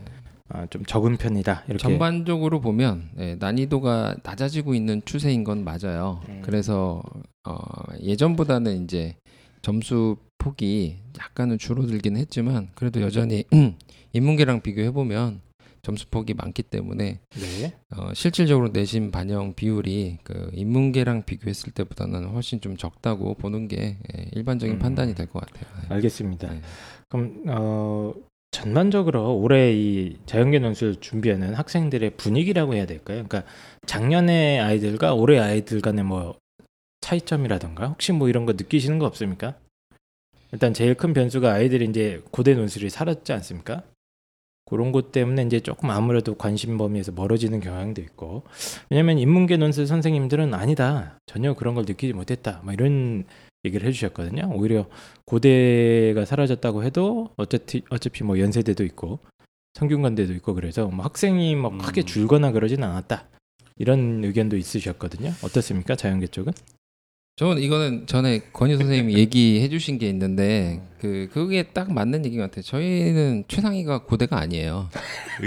아, 0.49 0.65
좀 0.67 0.85
적은 0.85 1.17
편이다 1.17 1.63
이렇게. 1.67 1.77
전반적으로 1.79 2.61
보면 2.61 3.09
예, 3.17 3.35
난이도가 3.35 4.17
낮아지고 4.23 4.75
있는 4.75 5.01
추세인 5.05 5.43
건 5.43 5.63
맞아요. 5.63 6.21
음. 6.29 6.41
그래서 6.43 7.01
어, 7.47 7.55
예전보다는 8.01 8.83
이제 8.83 9.15
점수 9.61 10.17
폭이 10.37 10.97
약간은 11.19 11.57
줄어들긴 11.57 12.17
했지만 12.17 12.69
그래도 12.75 13.01
여전히 13.01 13.43
인문계랑 14.13 14.61
비교해 14.61 14.91
보면 14.91 15.41
점수 15.81 16.07
폭이 16.09 16.33
많기 16.35 16.61
때문에 16.63 17.19
네. 17.31 17.73
어, 17.95 18.11
실질적으로 18.13 18.69
내신 18.69 19.11
반영 19.11 19.53
비율이 19.53 20.19
그 20.23 20.49
인문계랑 20.53 21.23
비교했을 21.25 21.71
때보다는 21.73 22.25
훨씬 22.29 22.61
좀 22.61 22.77
적다고 22.77 23.33
보는 23.35 23.67
게 23.67 23.97
예, 24.15 24.29
일반적인 24.33 24.75
음. 24.75 24.79
판단이 24.79 25.15
될 25.15 25.25
것 25.27 25.39
같아요. 25.45 25.65
네. 25.89 25.95
알겠습니다. 25.95 26.51
네. 26.53 26.61
그럼 27.09 27.43
어, 27.47 28.13
전반적으로 28.55 29.35
올해 29.35 29.73
이 29.73 30.15
자연계 30.25 30.59
논술 30.59 30.95
준비하는 31.01 31.53
학생들의 31.55 32.11
분위기라고 32.11 32.73
해야 32.73 32.85
될까요? 32.85 33.25
그러니까 33.27 33.43
작년의 33.85 34.61
아이들과 34.61 35.13
올해 35.13 35.39
아이들 35.39 35.81
간의 35.81 36.05
뭐 36.05 36.37
차이점이라던가 37.01 37.87
혹시 37.87 38.13
뭐 38.13 38.29
이런 38.29 38.45
거 38.45 38.53
느끼시는 38.53 38.97
거 38.97 39.07
없습니까? 39.07 39.55
일단 40.53 40.73
제일 40.73 40.93
큰 40.93 41.13
변수가 41.13 41.51
아이들이 41.51 41.83
이제 41.85 42.23
고대 42.31 42.53
논술이 42.53 42.89
사라졌지 42.89 43.33
않습니까? 43.33 43.83
그런 44.63 44.93
것 44.93 45.11
때문에 45.11 45.43
이제 45.43 45.59
조금 45.59 45.89
아무래도 45.89 46.35
관심 46.35 46.77
범위에서 46.77 47.11
멀어지는 47.11 47.59
경향도 47.59 48.01
있고 48.01 48.43
왜냐면 48.89 49.19
인문계 49.19 49.57
논술 49.57 49.85
선생님들은 49.85 50.53
아니다 50.53 51.19
전혀 51.25 51.53
그런 51.53 51.75
걸 51.75 51.83
느끼지 51.85 52.13
못했다 52.13 52.61
뭐 52.63 52.71
이런 52.71 53.25
얘기를 53.65 53.87
해주셨거든요. 53.87 54.51
오히려 54.53 54.87
고대가 55.25 56.25
사라졌다고 56.25 56.83
해도 56.83 57.29
어차피 57.37 57.81
어차피 57.89 58.23
뭐 58.23 58.39
연세대도 58.39 58.83
있고 58.85 59.19
성균관대도 59.73 60.33
있고 60.33 60.53
그래서 60.53 60.87
뭐 60.87 61.03
학생이 61.05 61.55
뭐 61.55 61.77
크게 61.77 62.01
음. 62.01 62.05
줄거나 62.05 62.51
그러진 62.51 62.83
않았다. 62.83 63.27
이런 63.77 64.23
의견도 64.23 64.55
있으셨거든요. 64.55 65.33
어떻습니까? 65.43 65.95
자연계 65.95 66.27
쪽은? 66.27 66.53
저는 67.37 67.61
이거는 67.61 68.07
전에 68.07 68.39
권유 68.53 68.77
선생님이 68.77 69.15
얘기해 69.19 69.67
주신 69.67 69.97
게 69.97 70.07
있는데 70.07 70.81
그 71.01 71.27
그게 71.33 71.63
딱 71.63 71.91
맞는 71.91 72.25
얘기 72.25 72.37
같아요. 72.37 72.61
저희는 72.61 73.43
최상위가 73.49 74.03
고대가 74.03 74.39
아니에요. 74.39 74.89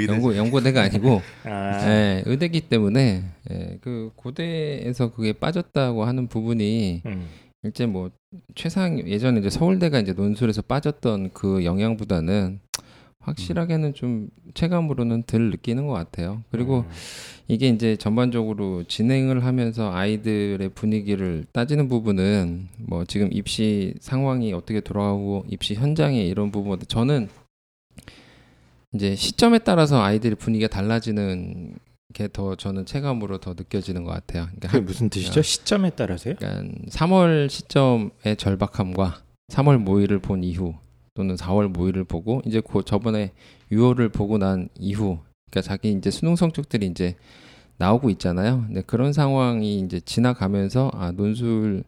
연고 0.06 0.36
연고대가 0.36 0.82
아니고. 0.82 1.22
아, 1.44 1.88
예, 1.88 2.22
의대기 2.26 2.60
때문에 2.62 3.24
예, 3.50 3.78
그 3.80 4.10
고대에서 4.16 5.12
그게 5.12 5.32
빠졌다고 5.32 6.04
하는 6.04 6.28
부분이 6.28 7.02
음, 7.06 7.26
일제 7.64 7.86
뭐 7.86 8.10
최상 8.54 8.98
예전에 9.08 9.40
이제 9.40 9.50
서울대가 9.50 9.98
이제 9.98 10.12
논술에서 10.12 10.62
빠졌던 10.62 11.30
그 11.32 11.64
영향보다는 11.64 12.60
확실하게는 13.20 13.94
좀 13.94 14.28
체감으로는 14.54 15.24
덜 15.24 15.50
느끼는 15.50 15.86
것 15.86 15.92
같아요. 15.92 16.42
그리고 16.50 16.80
음, 16.80 16.90
이게 17.48 17.68
이제 17.68 17.96
전반적으로 17.96 18.84
진행을 18.84 19.44
하면서 19.44 19.92
아이들의 19.92 20.70
분위기를 20.70 21.44
따지는 21.52 21.88
부분은 21.88 22.68
뭐 22.78 23.04
지금 23.04 23.28
입시 23.32 23.94
상황이 24.00 24.52
어떻게 24.52 24.80
돌아가고 24.80 25.44
입시 25.48 25.74
현장에 25.74 26.22
이런 26.24 26.50
부분 26.50 26.78
저는 26.86 27.28
이제 28.94 29.14
시점에 29.14 29.58
따라서 29.58 30.00
아이들이 30.00 30.34
분위기가 30.34 30.68
달라지는 30.68 31.74
게 32.14 32.26
더 32.28 32.54
저는 32.56 32.86
체감으로 32.86 33.38
더 33.38 33.54
느껴지는 33.54 34.04
것 34.04 34.12
같아요. 34.12 34.44
그러니까 34.46 34.68
그게 34.68 34.80
무슨 34.80 35.10
뜻이죠? 35.10 35.42
시점에 35.42 35.90
따라서요? 35.90 36.34
그러니까 36.38 36.72
3월 36.90 37.50
시점의 37.50 38.36
절박함과 38.38 39.22
3월 39.48 39.78
모의를 39.78 40.18
본 40.18 40.42
이후 40.42 40.74
또는 41.14 41.34
4월 41.36 41.68
모의를 41.68 42.04
보고 42.04 42.40
이제 42.46 42.60
그 42.60 42.82
저번에 42.84 43.32
6월을 43.70 44.12
보고 44.12 44.38
난 44.38 44.68
이후 44.78 45.18
그러니까 45.50 45.68
자기 45.68 45.92
이제 45.92 46.10
수능 46.10 46.34
성적들이 46.36 46.86
이제 46.86 47.14
나오고 47.76 48.10
있잖아요. 48.10 48.64
근데 48.66 48.82
그런 48.82 49.12
상황이 49.12 49.78
이제 49.78 50.00
지나가면서 50.00 50.90
아 50.94 51.12
논술 51.12 51.84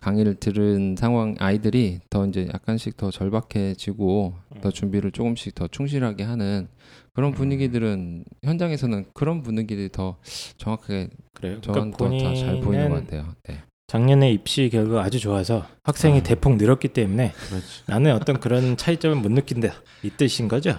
강의를 0.00 0.34
들은 0.34 0.94
상황 0.98 1.36
아이들이 1.38 2.00
더 2.10 2.26
이제 2.26 2.48
약간씩 2.52 2.96
더 2.98 3.10
절박해지고 3.10 4.34
더 4.60 4.70
준비를 4.70 5.10
조금씩 5.12 5.54
더 5.54 5.68
충실하게 5.68 6.24
하는 6.24 6.68
그런 7.14 7.32
분위기들은 7.32 8.24
현장에서는 8.42 9.06
그런 9.12 9.42
분위기들이 9.42 9.90
더 9.92 10.16
정확하게 10.56 11.08
그래요. 11.34 11.60
저는 11.60 11.90
그러니까 11.92 12.30
더잘 12.30 12.60
보이는 12.60 12.88
것 12.90 13.04
같아요. 13.04 13.34
네. 13.48 13.58
작년에 13.86 14.32
입시 14.32 14.70
결과가 14.70 15.02
아주 15.04 15.20
좋아서 15.20 15.66
학생이 15.82 16.18
음. 16.18 16.22
대폭 16.22 16.56
늘었기 16.56 16.88
때문에 16.88 17.32
그렇지. 17.48 17.66
나는 17.86 18.12
어떤 18.14 18.40
그런 18.40 18.76
차이점을 18.78 19.16
못 19.16 19.30
느낀다 19.30 19.74
이 20.02 20.08
뜻인 20.10 20.48
거죠? 20.48 20.78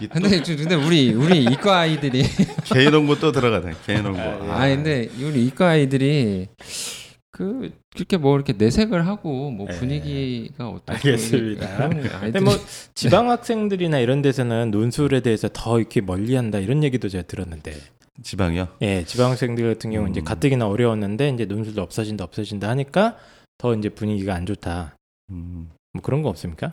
이또 0.00 0.08
근데 0.14 0.42
저- 0.42 0.56
근데 0.56 0.74
우리 0.74 1.12
우리 1.12 1.42
이과 1.44 1.80
아이들이 1.80 2.22
개인 2.64 2.94
홍보 2.94 3.18
또 3.18 3.30
들어가네. 3.32 3.74
개인 3.86 4.06
홍보. 4.06 4.20
아, 4.20 4.24
예. 4.70 4.72
아 4.72 4.74
근데 4.76 5.08
우리 5.20 5.44
이과 5.46 5.68
아이들이 5.70 6.48
그 7.38 7.70
그렇게 7.94 8.16
뭐 8.16 8.34
이렇게 8.34 8.52
내색을 8.52 9.06
하고 9.06 9.52
뭐 9.52 9.68
예. 9.70 9.78
분위기가 9.78 10.70
어떻게 10.70 11.10
알겠습니다. 11.10 11.88
근데 11.88 12.08
아이들이 12.08 12.42
뭐 12.42 12.52
지방 12.94 13.30
학생들이나 13.30 14.00
이런 14.00 14.22
데서는 14.22 14.72
논술에 14.72 15.20
대해서 15.20 15.48
더 15.52 15.78
이렇게 15.78 16.00
멀리한다 16.00 16.58
이런 16.58 16.82
얘기도 16.82 17.08
제가 17.08 17.28
들었는데, 17.28 17.76
지방이요. 18.24 18.66
예, 18.82 19.04
지방 19.04 19.30
학생들 19.30 19.72
같은 19.74 19.92
경우 19.92 20.06
는 20.06 20.10
이제 20.10 20.20
음. 20.20 20.24
가뜩이나 20.24 20.66
어려웠는데 20.66 21.28
이제 21.28 21.44
논술도 21.44 21.80
없어진다 21.80 22.24
없어진다 22.24 22.68
하니까 22.70 23.16
더 23.56 23.72
이제 23.72 23.88
분위기가 23.88 24.34
안 24.34 24.44
좋다. 24.44 24.96
음. 25.30 25.70
뭐 25.92 26.02
그런 26.02 26.22
거 26.22 26.30
없습니까? 26.30 26.72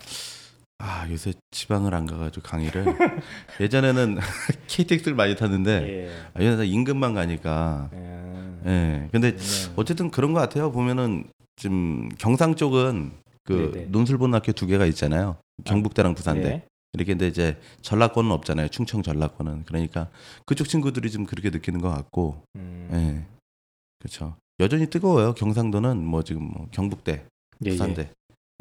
아 0.78 1.10
요새 1.10 1.34
지방을 1.52 1.94
안 1.94 2.06
가가지고 2.06 2.44
강의를. 2.46 2.86
예전에는 3.62 4.18
KTX를 4.68 5.16
많이 5.16 5.36
탔는데 5.36 5.72
예. 5.72 6.10
아, 6.34 6.44
요새 6.44 6.66
인근만 6.66 7.14
가니까. 7.14 7.90
음. 7.94 8.62
예. 8.66 9.10
근데 9.12 9.38
어쨌든 9.76 10.12
그런 10.12 10.34
것 10.34 10.40
같아요. 10.42 10.72
보면은 10.72 11.26
지금 11.56 12.10
경상 12.18 12.56
쪽은 12.56 13.14
그 13.46 13.72
네네. 13.72 13.86
논술본학교 13.88 14.52
두 14.52 14.68
개가 14.68 14.86
있잖아요. 14.88 15.38
경북대랑 15.64 16.14
부산대. 16.14 16.48
예. 16.48 16.64
이렇게 16.94 17.14
근데 17.14 17.28
이제 17.28 17.58
전라권은 17.82 18.32
없잖아요. 18.32 18.68
충청 18.70 19.02
전라권은. 19.02 19.64
그러니까 19.66 20.10
그쪽 20.46 20.68
친구들이 20.68 21.10
좀 21.12 21.26
그렇게 21.26 21.50
느끼는 21.50 21.80
것 21.82 21.90
같고. 21.90 22.44
음. 22.58 22.90
예. 22.92 23.36
그렇죠. 24.00 24.36
여전히 24.60 24.88
뜨거워요. 24.90 25.34
경상도는 25.34 26.04
뭐 26.06 26.24
지금 26.24 26.44
뭐 26.44 26.68
경북대 26.72 27.12
예, 27.14 27.66
예. 27.66 27.70
부산대. 27.72 28.10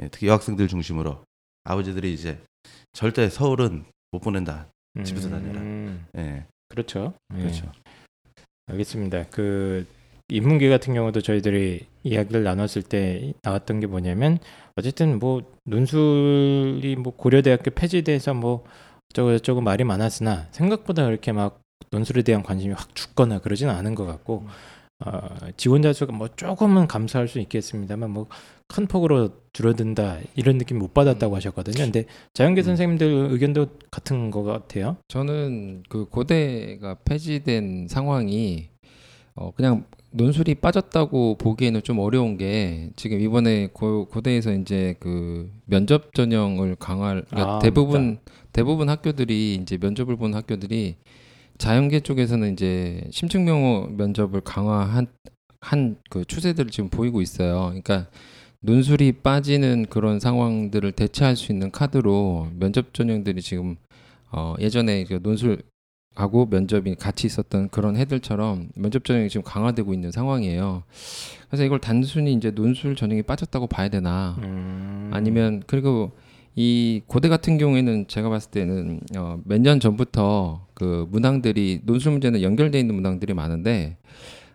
예, 0.03 0.09
특히 0.09 0.27
여학생들 0.29 0.67
중심으로 0.69 1.23
아버지들이 1.65 2.13
이제 2.13 2.39
절대 2.93 3.29
서울은 3.29 3.85
못 4.13 4.21
보낸다 4.21 4.69
집에서 5.05 5.29
다녀라. 5.29 5.61
음. 5.61 6.07
예 6.17 6.45
그렇죠. 6.69 7.15
예. 7.35 7.39
그렇죠 7.39 7.71
알겠습니다. 8.67 9.27
그 9.31 9.87
인문계 10.29 10.69
같은 10.71 10.95
경우도 10.95 11.21
저희들이 11.21 11.87
이야기를 12.03 12.45
나눴을 12.45 12.83
때 12.89 13.35
나왔던 13.43 13.81
게 13.81 13.87
뭐냐면 13.87 14.39
어쨌든 14.77 15.19
뭐 15.19 15.43
논술이 15.65 16.97
뭐 16.99 17.15
고려대학교 17.15 17.71
폐지돼서 17.73 18.33
뭐 18.35 18.65
저거 19.13 19.39
저거 19.39 19.61
말이 19.61 19.85
많았으나 19.85 20.49
생각보다 20.51 21.05
그렇게 21.05 21.33
막 21.33 21.61
논술에 21.91 22.23
대한 22.23 22.43
관심이 22.43 22.73
확 22.73 22.95
죽거나 22.95 23.41
그러지는 23.41 23.75
않은 23.75 23.95
것 23.95 24.07
같고 24.07 24.47
어, 25.07 25.29
지원자 25.57 25.93
수가 25.93 26.13
뭐 26.13 26.29
조금은 26.29 26.87
감소할 26.87 27.29
수 27.29 27.39
있겠습니다만 27.41 28.11
뭐 28.11 28.27
큰 28.67 28.87
폭으로 28.87 29.31
줄어든다 29.53 30.19
이런 30.35 30.59
느낌 30.59 30.79
못 30.79 30.95
받았다고 30.95 31.37
하셨거든요. 31.37 31.77
근데 31.85 32.07
자연계 32.33 32.63
음. 32.63 32.65
선생님들 32.65 33.29
의견도 33.31 33.67
같은 33.91 34.31
것 34.31 34.43
같아요. 34.43 34.97
저는 35.09 35.85
그 35.89 36.07
고대가 36.07 36.97
폐지된 37.05 37.87
상황이 37.89 38.69
어 39.37 39.53
그냥 39.55 39.85
논술이 40.13 40.57
빠졌다고 40.57 41.37
보기에는 41.39 41.83
좀 41.83 41.99
어려운 41.99 42.37
게 42.37 42.91
지금 42.95 43.21
이번에 43.21 43.69
고, 43.73 44.07
고대에서 44.07 44.53
이제 44.55 44.95
그 45.01 45.51
면접 45.67 46.15
전형을 46.15 46.77
강화를 46.77 47.25
그러니까 47.29 47.57
아, 47.57 47.59
대부분 47.59 48.19
대부분 48.53 48.89
학교들이 48.89 49.57
이제 49.57 49.77
면접을 49.77 50.17
본 50.17 50.35
학교들이 50.35 50.97
자연계 51.59 52.01
쪽에서는 52.01 52.53
이제 52.53 53.07
심층명호 53.11 53.89
면접을 53.97 54.41
강화한 54.41 55.07
한 55.61 55.97
그 56.11 56.25
추세들을 56.25 56.71
지금 56.71 56.91
보이고 56.91 57.21
있어요. 57.23 57.67
그러니까 57.67 58.07
논술이 58.61 59.13
빠지는 59.23 59.87
그런 59.91 60.21
상황들을 60.21 60.93
대체할 60.93 61.37
수 61.37 61.53
있는 61.53 61.71
카드로 61.71 62.49
면접 62.55 62.95
전형들이 62.95 63.43
지금 63.43 63.77
어 64.31 64.55
예전에 64.59 65.05
그 65.05 65.21
논술하고 65.23 66.47
면접이 66.51 66.95
같이 66.97 67.27
있었던 67.27 67.69
그런 67.71 67.97
해들처럼 67.97 68.71
면접 68.75 69.05
전형이 69.05 69.29
지금 69.29 69.43
강화되고 69.43 69.93
있는 69.93 70.11
상황이에요. 70.13 70.85
그래서 71.49 71.65
이걸 71.65 71.81
단순히 71.81 72.33
이제 72.33 72.51
논술 72.51 72.97
전형이 72.97 73.23
빠졌다고 73.23 73.67
봐야 73.67 73.89
되나? 73.89 74.37
음. 74.43 75.11
아니면 75.13 75.63
그리고 75.67 76.13
이 76.57 77.03
고대 77.07 77.29
같은 77.29 77.59
경우에는 77.59 78.07
제가 78.07 78.29
봤을 78.29 78.51
때는 78.51 79.01
어, 79.17 79.41
몇 79.45 79.61
년 79.61 79.81
전부터 79.81 80.67
그 80.75 81.07
문항들이 81.11 81.81
논술 81.85 82.13
문제는 82.13 82.43
연결돼 82.43 82.79
있는 82.79 82.95
문항들이 82.95 83.35
많은데 83.35 83.97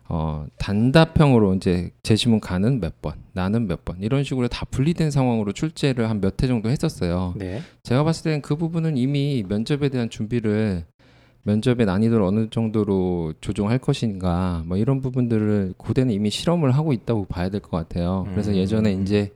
어, 0.08 0.46
단답형으로 0.58 1.54
이제 1.54 1.90
제시문 2.02 2.40
가는 2.40 2.80
몇 2.80 3.00
번, 3.00 3.12
나는 3.32 3.68
몇 3.68 3.84
번 3.84 3.96
이런 4.00 4.24
식으로 4.24 4.48
다 4.48 4.66
분리된 4.70 5.10
상황으로 5.10 5.52
출제를 5.52 6.08
한 6.10 6.20
몇 6.20 6.42
회 6.42 6.48
정도 6.48 6.68
했었어요. 6.70 7.34
네. 7.36 7.60
제가 7.82 8.02
봤을 8.02 8.24
때는 8.24 8.42
그 8.42 8.56
부분은 8.56 8.96
이미 8.96 9.44
면접에 9.48 9.88
대한 9.88 10.10
준비를 10.10 10.84
면접의 11.44 11.86
난이도를 11.86 12.22
어느 12.24 12.50
정도로 12.50 13.34
조정할 13.40 13.78
것인가 13.78 14.62
뭐 14.66 14.76
이런 14.76 15.00
부분들을 15.00 15.74
고대는 15.76 16.12
이미 16.12 16.28
실험을 16.30 16.72
하고 16.72 16.92
있다고 16.92 17.26
봐야 17.26 17.48
될 17.48 17.60
것 17.60 17.70
같아요. 17.70 18.26
그래서 18.30 18.50
음. 18.50 18.56
예전에 18.56 18.92
이제 18.94 19.32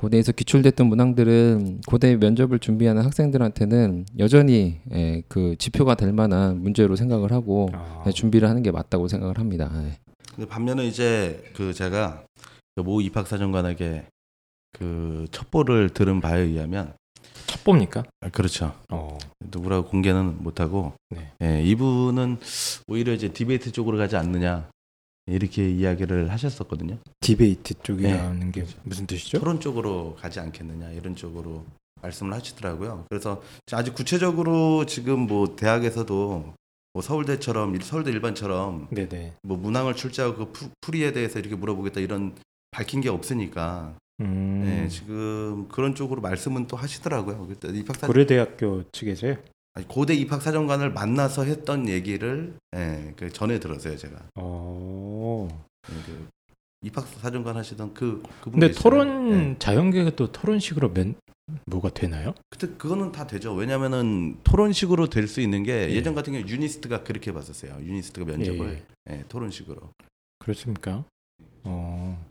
고대에서 0.00 0.32
기출됐던 0.32 0.86
문항들은 0.86 1.82
고대 1.86 2.16
면접을 2.16 2.58
준비하는 2.58 3.04
학생들한테는 3.04 4.06
여전히 4.18 4.80
예, 4.92 5.22
그 5.28 5.56
지표가 5.58 5.94
될 5.94 6.10
만한 6.14 6.62
문제로 6.62 6.96
생각을 6.96 7.32
하고 7.32 7.68
아. 7.74 8.02
예, 8.06 8.10
준비를 8.10 8.48
하는 8.48 8.62
게 8.62 8.70
맞다고 8.70 9.08
생각을 9.08 9.38
합니다. 9.38 9.70
예. 9.84 9.98
근데 10.34 10.48
반면에 10.48 10.86
이제 10.86 11.44
그 11.54 11.74
제가 11.74 12.24
그 12.76 12.92
모 12.92 13.02
입학사정관에게 13.02 14.06
그 14.72 15.26
첩보를 15.32 15.90
들은 15.90 16.22
바에 16.22 16.40
의하면 16.40 16.94
첩보입니까? 17.46 18.04
아, 18.22 18.30
그렇죠 18.30 18.72
어. 18.88 19.18
누구라고 19.50 19.86
공개는 19.88 20.42
못하고 20.42 20.94
네. 21.10 21.32
예, 21.42 21.62
이분은 21.62 22.38
오히려 22.86 23.12
이제 23.12 23.28
debate 23.28 23.70
쪽으로 23.72 23.98
가지 23.98 24.16
않느냐 24.16 24.66
이렇게 25.30 25.70
이야기를 25.70 26.30
하셨었거든요 26.30 26.98
debate 27.20 27.74
쪽이라는 27.82 28.52
게 28.52 28.64
무슨 28.82 29.06
뜻이죠? 29.06 29.38
토론 29.38 29.60
쪽으로 29.60 30.16
가지 30.20 30.40
않겠느냐 30.40 30.90
이런 30.90 31.14
쪽으로 31.16 31.64
말씀을 32.02 32.32
하시더라고요. 32.32 33.04
그래서 33.10 33.42
아주 33.72 33.92
구체적으로 33.92 34.86
지금 34.86 35.20
뭐 35.26 35.54
대학에서도 35.56 36.54
뭐 36.92 37.02
서울대처럼 37.02 37.78
서울대 37.82 38.10
일반처럼 38.10 38.88
네네. 38.90 39.34
뭐 39.42 39.56
문항을 39.56 39.94
출제하고 39.94 40.36
그 40.36 40.52
푸- 40.52 40.70
풀이에 40.80 41.12
대해서 41.12 41.38
이렇게 41.38 41.54
물어보겠다 41.56 42.00
이런 42.00 42.34
밝힌 42.70 43.00
게 43.00 43.08
없으니까 43.10 43.94
음. 44.20 44.62
네, 44.64 44.88
지금 44.88 45.68
그런 45.68 45.94
쪽으로 45.94 46.20
말씀은 46.20 46.66
또 46.66 46.76
하시더라고요. 46.76 47.46
그때 47.46 47.68
입학사 47.68 48.06
고려대학교 48.06 48.84
측에서요? 48.92 49.36
고대 49.88 50.14
입학 50.14 50.42
사정관을 50.42 50.92
만나서 50.92 51.44
했던 51.44 51.88
얘기를 51.88 52.54
예, 52.76 53.14
그 53.16 53.30
전에 53.32 53.58
들었어요 53.60 53.96
제가. 53.96 54.16
어. 54.34 55.48
예, 55.90 55.94
그 56.06 56.28
입학 56.82 57.06
사정관 57.06 57.56
하시던 57.56 57.94
그 57.94 58.22
그분 58.40 58.52
근데 58.60 58.68
계시잖아요. 58.68 58.82
토론 59.04 59.32
예. 59.52 59.58
자연계가 59.58 60.10
또 60.16 60.32
토론식으로 60.32 60.92
면 60.92 61.14
뭐가 61.66 61.90
되나요? 61.90 62.34
그때 62.50 62.68
그거는 62.68 63.12
다 63.12 63.26
되죠. 63.26 63.54
왜냐면은 63.54 64.38
토론식으로 64.44 65.08
될 65.08 65.28
수 65.28 65.40
있는 65.40 65.62
게 65.62 65.88
예. 65.88 65.90
예. 65.92 66.02
전 66.02 66.14
같은 66.14 66.32
경우 66.32 66.44
유니스트가 66.46 67.04
그렇게 67.04 67.32
봤었어요. 67.32 67.78
유니스트가 67.80 68.26
면접을 68.26 68.82
예, 69.10 69.24
토론식으로. 69.28 69.80
그렇습니까? 70.40 71.04
어. 71.64 72.29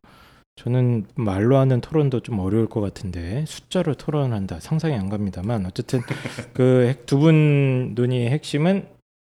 저는 0.64 1.06
말로 1.16 1.58
하는 1.58 1.80
토론도 1.80 2.20
좀 2.20 2.40
어려울 2.40 2.68
것 2.68 2.82
같은데 2.82 3.46
숫자로 3.48 3.96
토론한다 3.96 4.60
상상이 4.60 4.94
안 4.96 5.10
갑니다만 5.10 5.66
어쨌든 5.66 6.02
그 6.54 6.94
두 7.06 7.18
분 7.20 7.94
논의의 7.96 8.30
핵심은 8.30 8.86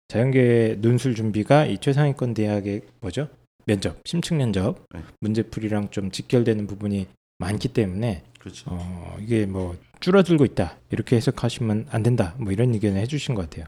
자연계 0.10 0.78
논술 0.82 1.16
준비가 1.16 1.66
이 1.66 1.80
최상위권 1.80 2.36
대학의 2.36 2.82
뭐죠 3.02 3.30
면접 3.66 3.98
심층 4.06 4.38
면접 4.38 4.86
네. 4.94 5.02
문제풀이랑 5.22 5.90
좀 5.90 6.12
직결되는 6.12 6.68
부분이 6.68 7.08
많기 7.40 7.68
때문에 7.70 8.22
그렇죠. 8.40 8.70
어, 8.72 9.18
이게 9.20 9.48
뭐 9.48 9.76
줄어들고 10.02 10.46
있다 10.46 10.78
이렇게 10.92 11.16
해석하시면 11.16 11.88
안 11.90 12.04
된다 12.04 12.36
뭐 12.38 12.52
이런 12.52 12.74
의견을 12.76 13.00
해주신 13.02 13.34
것 13.34 13.50
같아요. 13.50 13.66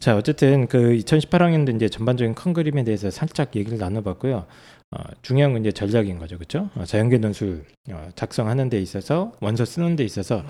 자 0.00 0.16
어쨌든 0.16 0.66
그 0.66 0.78
2018학년도 0.78 1.76
이제 1.76 1.88
전반적인 1.88 2.34
큰 2.34 2.52
그림에 2.52 2.82
대해서 2.82 3.10
살짝 3.10 3.54
얘기를 3.54 3.78
나눠봤고요. 3.78 4.46
어, 4.92 5.04
중요한 5.22 5.52
건 5.52 5.62
이제 5.62 5.70
전략인 5.70 6.18
거죠, 6.18 6.36
그렇죠? 6.36 6.68
어, 6.74 6.84
자연계 6.84 7.18
논술 7.18 7.64
어, 7.90 8.08
작성하는 8.16 8.68
데 8.70 8.80
있어서 8.80 9.32
원서 9.40 9.64
쓰는 9.64 9.94
데 9.94 10.02
있어서 10.02 10.42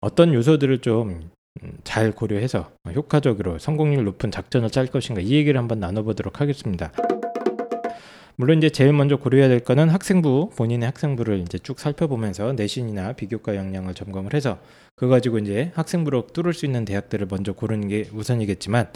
어떤 0.00 0.32
요소들을 0.32 0.78
좀 0.78 1.36
잘 1.84 2.12
고려해서 2.12 2.70
효과적으로 2.94 3.58
성공률 3.58 4.04
높은 4.04 4.30
작전을 4.30 4.70
짤 4.70 4.86
것인가 4.86 5.20
이 5.20 5.32
얘기를 5.32 5.58
한번 5.58 5.80
나눠보도록 5.80 6.40
하겠습니다. 6.40 6.92
물론 8.36 8.58
이제 8.58 8.68
제일 8.70 8.92
먼저 8.92 9.16
고려해야 9.16 9.48
될 9.48 9.60
거는 9.60 9.88
학생부 9.88 10.50
본인의 10.56 10.86
학생부를 10.86 11.40
이제 11.40 11.58
쭉 11.58 11.78
살펴보면서 11.78 12.52
내신이나 12.52 13.14
비교과 13.14 13.56
역량을 13.56 13.94
점검을 13.94 14.34
해서 14.34 14.58
그거 14.94 15.10
가지고 15.10 15.38
이제 15.38 15.72
학생부로 15.74 16.26
뚫을 16.28 16.52
수 16.52 16.66
있는 16.66 16.84
대학들을 16.84 17.26
먼저 17.30 17.52
고르는 17.52 17.88
게 17.88 18.08
우선이겠지만 18.12 18.92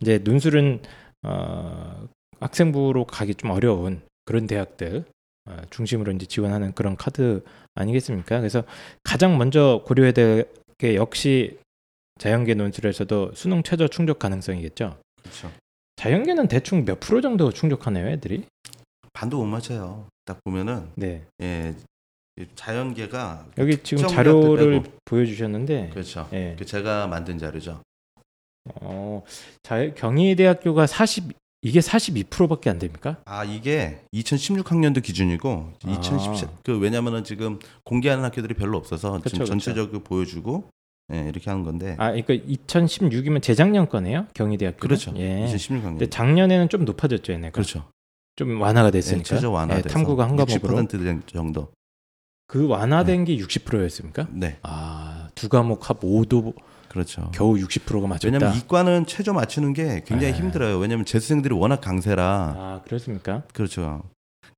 이제 0.00 0.18
논술은 0.18 0.80
어 1.22 2.06
학생부로 2.40 3.04
가기 3.06 3.36
좀 3.36 3.50
어려운 3.50 4.02
그런 4.24 4.46
대학들 4.46 5.04
어, 5.46 5.56
중심으로 5.70 6.12
이제 6.12 6.26
지원하는 6.26 6.72
그런 6.72 6.96
카드 6.96 7.42
아니겠습니까? 7.74 8.38
그래서 8.38 8.64
가장 9.02 9.38
먼저 9.38 9.82
고려해야 9.86 10.12
될 10.12 10.62
게 10.82 10.96
역시 10.96 11.60
자연계 12.18 12.54
논술에서도 12.54 13.34
수능 13.34 13.62
최저 13.62 13.86
충족 13.86 14.18
가능성이겠죠. 14.18 14.98
그렇죠. 15.22 15.52
자연계는 15.94 16.48
대충 16.48 16.84
몇 16.84 16.98
프로 16.98 17.20
정도 17.20 17.52
충족하나요, 17.52 18.08
애들이? 18.08 18.42
반도 19.12 19.38
못 19.38 19.46
맞춰요. 19.46 20.06
딱 20.24 20.42
보면은 20.44 20.88
네. 20.94 21.24
예, 21.42 21.74
이 22.38 22.46
자연계가 22.54 23.46
여기 23.58 23.82
지금 23.82 24.06
자료를. 24.06 24.82
보여주셨는데, 25.04 25.90
그렇죠. 25.90 26.28
예. 26.32 26.56
그 26.58 26.64
제가 26.64 27.06
만든 27.06 27.38
자료죠. 27.38 27.82
어, 28.80 29.22
자, 29.62 29.92
경희대학교가 29.94 30.86
40 30.86 31.32
이게 31.64 31.78
42%밖에 31.78 32.70
안 32.70 32.80
됩니까? 32.80 33.18
아 33.24 33.44
이게 33.44 34.00
2016학년도 34.12 35.00
기준이고 35.00 35.72
아. 35.84 35.88
2017그 35.88 36.80
왜냐면은 36.80 37.22
지금 37.22 37.60
공개하는 37.84 38.24
학교들이 38.24 38.54
별로 38.54 38.76
없어서 38.78 39.12
그쵸, 39.18 39.28
지금 39.28 39.38
그쵸. 39.40 39.44
전체적으로 39.52 40.00
보여주고 40.00 40.68
예, 41.12 41.28
이렇게 41.28 41.50
하는 41.50 41.62
건데 41.62 41.94
아, 41.98 42.10
그러니까 42.10 42.34
2016이면 42.34 43.42
재작년 43.42 43.88
거네요, 43.88 44.26
경희대학교. 44.34 44.78
그렇죠. 44.78 45.12
예. 45.16 45.46
2016학년 45.46 45.82
근데 45.82 46.10
작년에는 46.10 46.68
좀 46.68 46.84
높아졌죠, 46.84 47.32
얘네가. 47.32 47.52
그렇죠. 47.52 47.88
좀 48.36 48.60
완화가 48.60 48.88
예, 48.88 48.90
됐으니까. 48.92 49.24
최저 49.24 49.50
완화돼서 49.50 49.88
예, 49.88 49.92
탐구가 49.92 50.24
한 50.28 50.36
과목으로. 50.36 50.78
60% 50.84 51.26
정도. 51.28 51.72
그 52.46 52.66
완화된 52.66 53.24
게 53.24 53.36
60%였습니까? 53.36 54.26
네, 54.30 54.58
아, 54.62 55.28
두 55.34 55.48
과목 55.48 55.88
합 55.88 56.00
5도 56.00 56.54
그렇죠. 56.88 57.30
겨우 57.32 57.54
60%가 57.54 58.06
맞췄다. 58.06 58.26
왜냐면 58.32 58.56
이과는 58.58 59.06
최저 59.06 59.32
맞추는 59.32 59.72
게 59.72 60.02
굉장히 60.06 60.32
네. 60.32 60.38
힘들어요. 60.38 60.78
왜냐면 60.78 61.06
재수생들이 61.06 61.54
워낙 61.54 61.80
강세라 61.80 62.24
아, 62.56 62.80
그렇습니까? 62.84 63.42
그렇죠. 63.54 64.02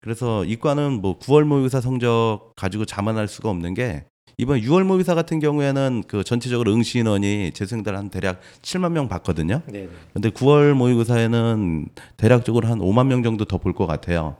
그래서 0.00 0.44
이과는 0.44 1.00
뭐 1.00 1.18
9월 1.20 1.44
모의고사 1.44 1.80
성적 1.80 2.52
가지고 2.56 2.84
자만할 2.84 3.28
수가 3.28 3.48
없는 3.50 3.74
게 3.74 4.06
이번 4.36 4.60
6월 4.60 4.82
모의고사 4.84 5.14
같은 5.14 5.38
경우에는 5.38 6.04
그 6.08 6.24
전체적으로 6.24 6.72
응시 6.74 6.98
인원이 6.98 7.52
재수생들 7.52 7.96
한 7.96 8.10
대략 8.10 8.40
7만 8.62 8.90
명 8.92 9.08
봤거든요. 9.08 9.62
네, 9.66 9.82
네. 9.82 9.88
근데 10.12 10.30
9월 10.30 10.72
모의고사에는 10.74 11.86
대략적으로 12.16 12.66
한 12.68 12.78
5만 12.80 13.06
명 13.06 13.22
정도 13.22 13.44
더 13.44 13.58
볼 13.58 13.72
것 13.72 13.86
같아요. 13.86 14.36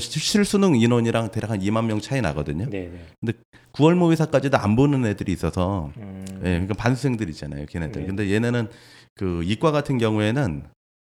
실- 0.00 0.20
실수능 0.20 0.74
인원이랑 0.76 1.30
대략 1.30 1.50
한 1.50 1.60
2만 1.60 1.84
명 1.86 2.00
차이 2.00 2.20
나거든요. 2.20 2.66
네, 2.68 2.90
네. 3.20 3.32
9월 3.72 3.94
모의고사까지도 3.94 4.56
안 4.58 4.74
보는 4.76 5.06
애들이 5.06 5.32
있어서 5.32 5.92
음, 5.98 6.24
예, 6.40 6.50
그러니까 6.50 6.74
반수생들이잖아요, 6.74 7.66
걔네들. 7.66 8.00
네. 8.02 8.06
근데 8.06 8.30
얘네는 8.32 8.68
그 9.14 9.42
이과 9.44 9.70
같은 9.70 9.98
경우에는 9.98 10.64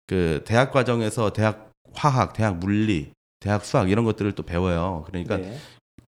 그 0.06 0.42
대학 0.46 0.72
과정에서 0.72 1.32
대학 1.34 1.70
화학, 1.92 2.32
대학 2.32 2.56
물리, 2.58 3.10
대학 3.40 3.64
수학 3.64 3.90
이런 3.90 4.04
것들을 4.06 4.32
또 4.32 4.42
배워요. 4.42 5.04
그러니까 5.06 5.36
네. 5.36 5.56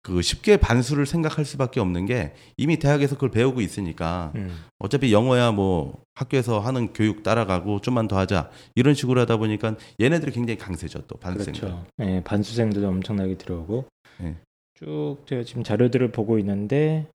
그 0.02 0.22
쉽게 0.22 0.56
반수를 0.56 1.04
생각할 1.04 1.44
수밖에 1.44 1.80
없는 1.80 2.06
게 2.06 2.32
이미 2.56 2.78
대학에서 2.78 3.16
그걸 3.16 3.30
배우고 3.30 3.60
있으니까 3.60 4.30
음, 4.36 4.56
어차피 4.78 5.12
영어야 5.12 5.50
뭐 5.50 6.00
학교에서 6.14 6.60
하는 6.60 6.92
교육 6.92 7.24
따라가고 7.24 7.80
좀만 7.80 8.06
더 8.06 8.16
하자 8.16 8.50
이런 8.76 8.94
식으로 8.94 9.22
하다 9.22 9.38
보니까 9.38 9.76
얘네들이 10.00 10.30
굉장히 10.30 10.58
강세죠 10.58 11.06
또 11.08 11.16
반수생들. 11.16 11.60
그렇죠. 11.60 11.84
예, 12.02 12.22
반수생들도 12.22 12.86
엄청나게 12.86 13.36
들어오고 13.36 13.84
예. 14.22 14.36
쭉 14.74 15.18
제가 15.26 15.42
지금 15.42 15.64
자료들을 15.64 16.12
보고 16.12 16.38
있는데 16.38 17.08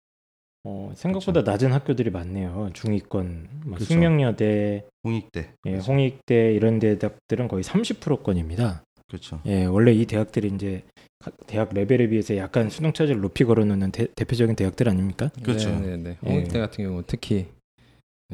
어, 0.64 0.92
생각보다 0.96 1.42
낮은 1.42 1.74
학교들이 1.74 2.12
많네요. 2.12 2.70
중위권, 2.74 3.48
뭐 3.66 3.76
그렇죠. 3.76 3.86
숙명여대, 3.86 4.86
홍익대. 5.04 5.54
예, 5.66 5.72
그렇죠. 5.72 5.92
홍익대 5.92 6.54
이런 6.54 6.80
대학들은 6.80 7.48
거의 7.48 7.64
30%권입니다. 7.64 8.84
그렇죠. 9.12 9.42
예, 9.46 9.66
원래 9.66 9.92
이 9.92 10.06
대학들이 10.06 10.50
이제 10.56 10.84
가- 11.20 11.32
대학 11.48 11.74
레벨에 11.74 12.08
비해서 12.08 12.38
약간 12.38 12.70
수능 12.70 12.94
차지를 12.94 13.20
높이 13.20 13.44
걸어놓는 13.44 13.92
대, 13.92 14.08
대표적인 14.16 14.56
대학들 14.56 14.88
아닙니까? 14.88 15.30
그렇죠. 15.44 15.70
네, 15.70 15.98
네, 15.98 15.98
네. 15.98 16.18
예. 16.26 16.30
홍익대 16.30 16.58
같은 16.60 16.86
경우 16.86 17.04
특히 17.06 17.48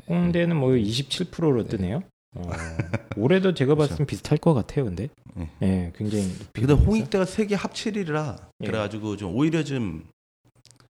홍대는 0.07 0.55
뭐 0.55 0.69
27%로 0.73 1.63
뜨네요. 1.67 2.03
어, 2.35 2.41
올해도 3.17 3.55
제가 3.55 3.73
봤을 3.73 3.97
땐 3.97 4.05
비슷할 4.05 4.37
것 4.37 4.53
같아요, 4.53 4.85
근데. 4.85 5.09
예. 5.39 5.49
예, 5.63 5.91
굉장히. 5.97 6.31
근데. 6.53 6.73
홍익대가 6.73 7.25
세개 7.25 7.55
합칠이라 7.55 8.35
예. 8.61 8.67
그래가지고 8.67 9.17
좀 9.17 9.35
오히려 9.35 9.63
좀 9.63 10.03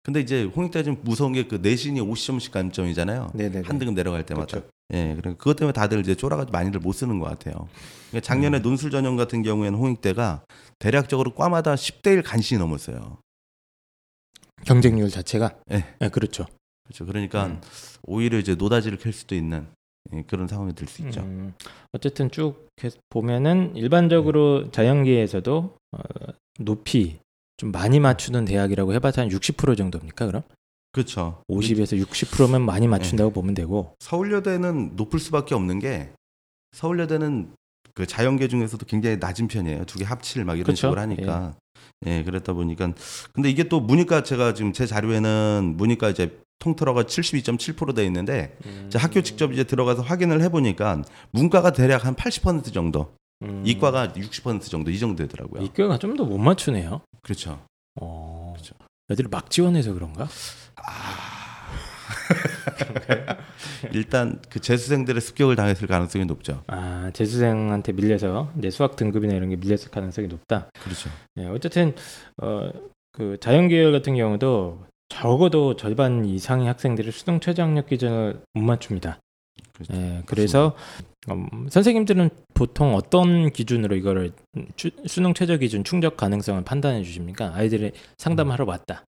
근데 0.03 0.21
이제 0.21 0.43
홍익대 0.45 0.83
좀 0.83 0.97
무서운 1.03 1.33
게 1.33 1.43
그 1.43 1.55
내신이 1.55 1.99
50점씩 2.01 2.51
감점이잖아요. 2.51 3.31
네네네. 3.33 3.67
한 3.67 3.77
등급 3.79 3.95
내려갈 3.95 4.25
때마다. 4.25 4.47
그렇죠. 4.47 4.67
예, 4.93 5.15
그러니까 5.15 5.33
그것 5.35 5.55
때문에 5.55 5.73
다들 5.73 5.99
이제 5.99 6.15
쫄아가지고 6.15 6.51
많이들 6.51 6.79
못 6.79 6.93
쓰는 6.93 7.19
것 7.19 7.25
같아요. 7.27 7.67
그러니까 8.09 8.25
작년에 8.25 8.57
음. 8.57 8.61
논술 8.63 8.89
전형 8.91 9.15
같은 9.17 9.43
경우에는 9.43 9.77
홍익대가 9.77 10.43
대략적으로 10.79 11.35
과마다 11.35 11.75
10대 11.75 12.13
1 12.13 12.23
간신히 12.23 12.59
넘었어요. 12.59 13.17
경쟁률 14.65 15.09
자체가. 15.09 15.55
예. 15.71 15.85
예, 16.01 16.09
그렇죠. 16.09 16.45
그렇죠. 16.85 17.05
그러니까 17.05 17.45
음. 17.47 17.61
오히려 18.03 18.39
이제 18.39 18.55
노다지를 18.55 18.97
캘 18.97 19.11
수도 19.11 19.35
있는 19.35 19.67
예, 20.13 20.23
그런 20.23 20.47
상황이 20.47 20.73
될 20.73 20.87
수 20.87 21.01
있죠. 21.03 21.21
음, 21.21 21.53
어쨌든 21.93 22.31
쭉 22.31 22.67
보면은 23.09 23.75
일반적으로 23.75 24.71
자연계에서도 24.71 25.77
어, 25.91 25.99
높이 26.59 27.19
좀 27.59 27.73
많이 27.73 27.99
맞추는 27.99 28.45
대학이라고 28.45 28.93
해봐서 28.93 29.21
한60% 29.23 29.77
정도입니까? 29.77 30.25
그럼 30.27 30.43
그렇죠. 30.93 31.43
50에서 31.51 32.01
60%면 32.01 32.61
많이 32.61 32.87
맞춘다고 32.87 33.31
보면 33.31 33.53
되고. 33.53 33.95
서울여대는 33.99 34.93
높을 34.95 35.19
수밖에 35.19 35.53
없는 35.55 35.79
게 35.79 36.09
서울여대는 36.71 37.51
그 37.93 38.07
자연계 38.07 38.47
중에서도 38.47 38.85
굉장히 38.85 39.17
낮은 39.17 39.49
편이에요. 39.49 39.83
두 39.85 39.99
개 39.99 40.05
합칠 40.05 40.45
막 40.45 40.53
이런 40.55 40.67
그쵸? 40.67 40.75
식으로 40.87 41.01
하니까. 41.01 41.53
예. 42.05 42.23
그랬다 42.23 42.53
보니까 42.53 42.93
근데 43.33 43.49
이게 43.49 43.65
또 43.67 43.81
문이과 43.81 44.23
제가 44.23 44.53
지금 44.53 44.71
제 44.71 44.85
자료에는 44.85 45.73
문이과 45.75 46.09
이제 46.11 46.39
통틀어가 46.59 47.03
72.7%돼 47.03 48.05
있는데 48.05 48.57
이제 48.87 48.97
학교 48.97 49.21
직접 49.21 49.51
이제 49.51 49.65
들어가서 49.65 50.01
확인을 50.01 50.41
해 50.41 50.47
보니까 50.49 51.01
문과가 51.31 51.71
대략 51.73 52.05
한 52.05 52.15
80% 52.15 52.73
정도, 52.73 53.13
음, 53.43 53.63
이과가 53.65 54.09
60% 54.13 54.61
정도 54.69 54.91
이 54.91 54.99
정도 54.99 55.23
되더라고요. 55.23 55.61
이과가 55.63 55.97
좀 55.99 56.15
더 56.15 56.23
못 56.25 56.37
맞추네요. 56.37 57.01
그렇죠. 57.21 57.59
어, 57.99 58.53
그렇죠. 58.55 58.75
애들이 59.11 59.27
막 59.29 59.49
지원해서 59.49 59.93
그런가? 59.93 60.27
일단 63.93 64.39
그 64.49 64.59
재수생들의 64.59 65.21
습격을 65.21 65.55
당했을 65.55 65.87
가능성이 65.87 66.25
높죠. 66.25 66.63
아 66.67 67.09
재수생한테 67.13 67.93
밀려서 67.93 68.51
이제 68.57 68.69
수학 68.69 68.95
등급이나 68.95 69.33
이런 69.33 69.49
게 69.49 69.55
밀렸을 69.55 69.89
가능성이 69.89 70.27
높다. 70.27 70.69
그렇죠. 70.83 71.09
예, 71.37 71.45
어쨌든 71.45 71.95
어, 72.41 72.71
그 73.11 73.37
자연계열 73.39 73.91
같은 73.91 74.15
경우도 74.15 74.85
적어도 75.09 75.75
절반 75.75 76.25
이상의 76.25 76.67
학생들이 76.67 77.11
수능 77.11 77.39
최저학력 77.39 77.87
기준을 77.87 78.41
못 78.53 78.61
맞춥니다. 78.61 79.19
그렇죠. 79.73 79.93
예, 79.93 80.21
그래서 80.25 80.75
음, 81.33 81.67
선생님들은 81.69 82.29
보통 82.53 82.95
어떤 82.95 83.51
기준으로 83.51 83.95
이거를 83.95 84.31
추- 84.75 84.91
수능 85.07 85.33
최저 85.33 85.57
기준 85.57 85.83
충족 85.83 86.17
가능성을 86.17 86.63
판단해 86.63 87.03
주십니까? 87.03 87.51
아이들이 87.55 87.91
상담하러 88.17 88.65
왔다. 88.65 89.03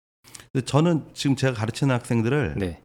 근데 0.51 0.65
저는 0.65 1.05
지금 1.13 1.35
제가 1.35 1.53
가르치는 1.53 1.93
학생들을 1.95 2.55
네, 2.57 2.81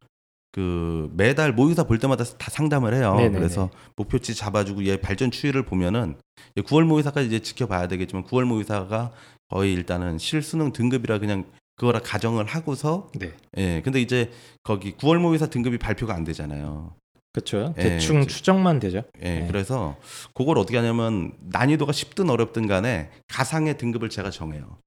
그 0.52 1.10
매달 1.16 1.52
모의고사 1.52 1.84
볼 1.84 1.98
때마다 1.98 2.24
다 2.24 2.50
상담을 2.50 2.94
해요. 2.94 3.14
네네네. 3.16 3.38
그래서 3.38 3.70
목표치 3.96 4.34
잡아주고 4.34 4.84
얘 4.86 4.96
발전 4.98 5.30
추이를 5.30 5.64
보면은 5.64 6.16
이제 6.54 6.64
9월 6.66 6.84
모의사까지 6.84 7.26
이제 7.26 7.40
지켜봐야 7.40 7.88
되겠지만 7.88 8.24
9월 8.24 8.44
모의사가 8.44 9.12
거의 9.48 9.72
일단은 9.72 10.18
실수능 10.18 10.72
등급이라 10.72 11.18
그냥 11.18 11.44
그거라 11.76 11.98
가정을 12.00 12.44
하고서 12.44 13.10
네, 13.18 13.32
예 13.56 13.80
근데 13.84 14.00
이제 14.00 14.30
거기 14.62 14.92
9월 14.92 15.18
모의사 15.18 15.46
등급이 15.46 15.78
발표가 15.78 16.14
안 16.14 16.22
되잖아요. 16.24 16.94
그렇죠. 17.34 17.74
예, 17.78 17.82
대충 17.82 18.22
저- 18.22 18.28
추정만 18.28 18.78
되죠. 18.78 19.02
예 19.20 19.40
네. 19.40 19.46
그래서 19.48 19.96
그걸 20.34 20.56
어떻게 20.56 20.76
하냐면 20.78 21.32
난이도가 21.40 21.92
쉽든 21.92 22.30
어렵든 22.30 22.66
간에 22.68 23.10
가상의 23.28 23.76
등급을 23.76 24.08
제가 24.08 24.30
정해요. 24.30 24.78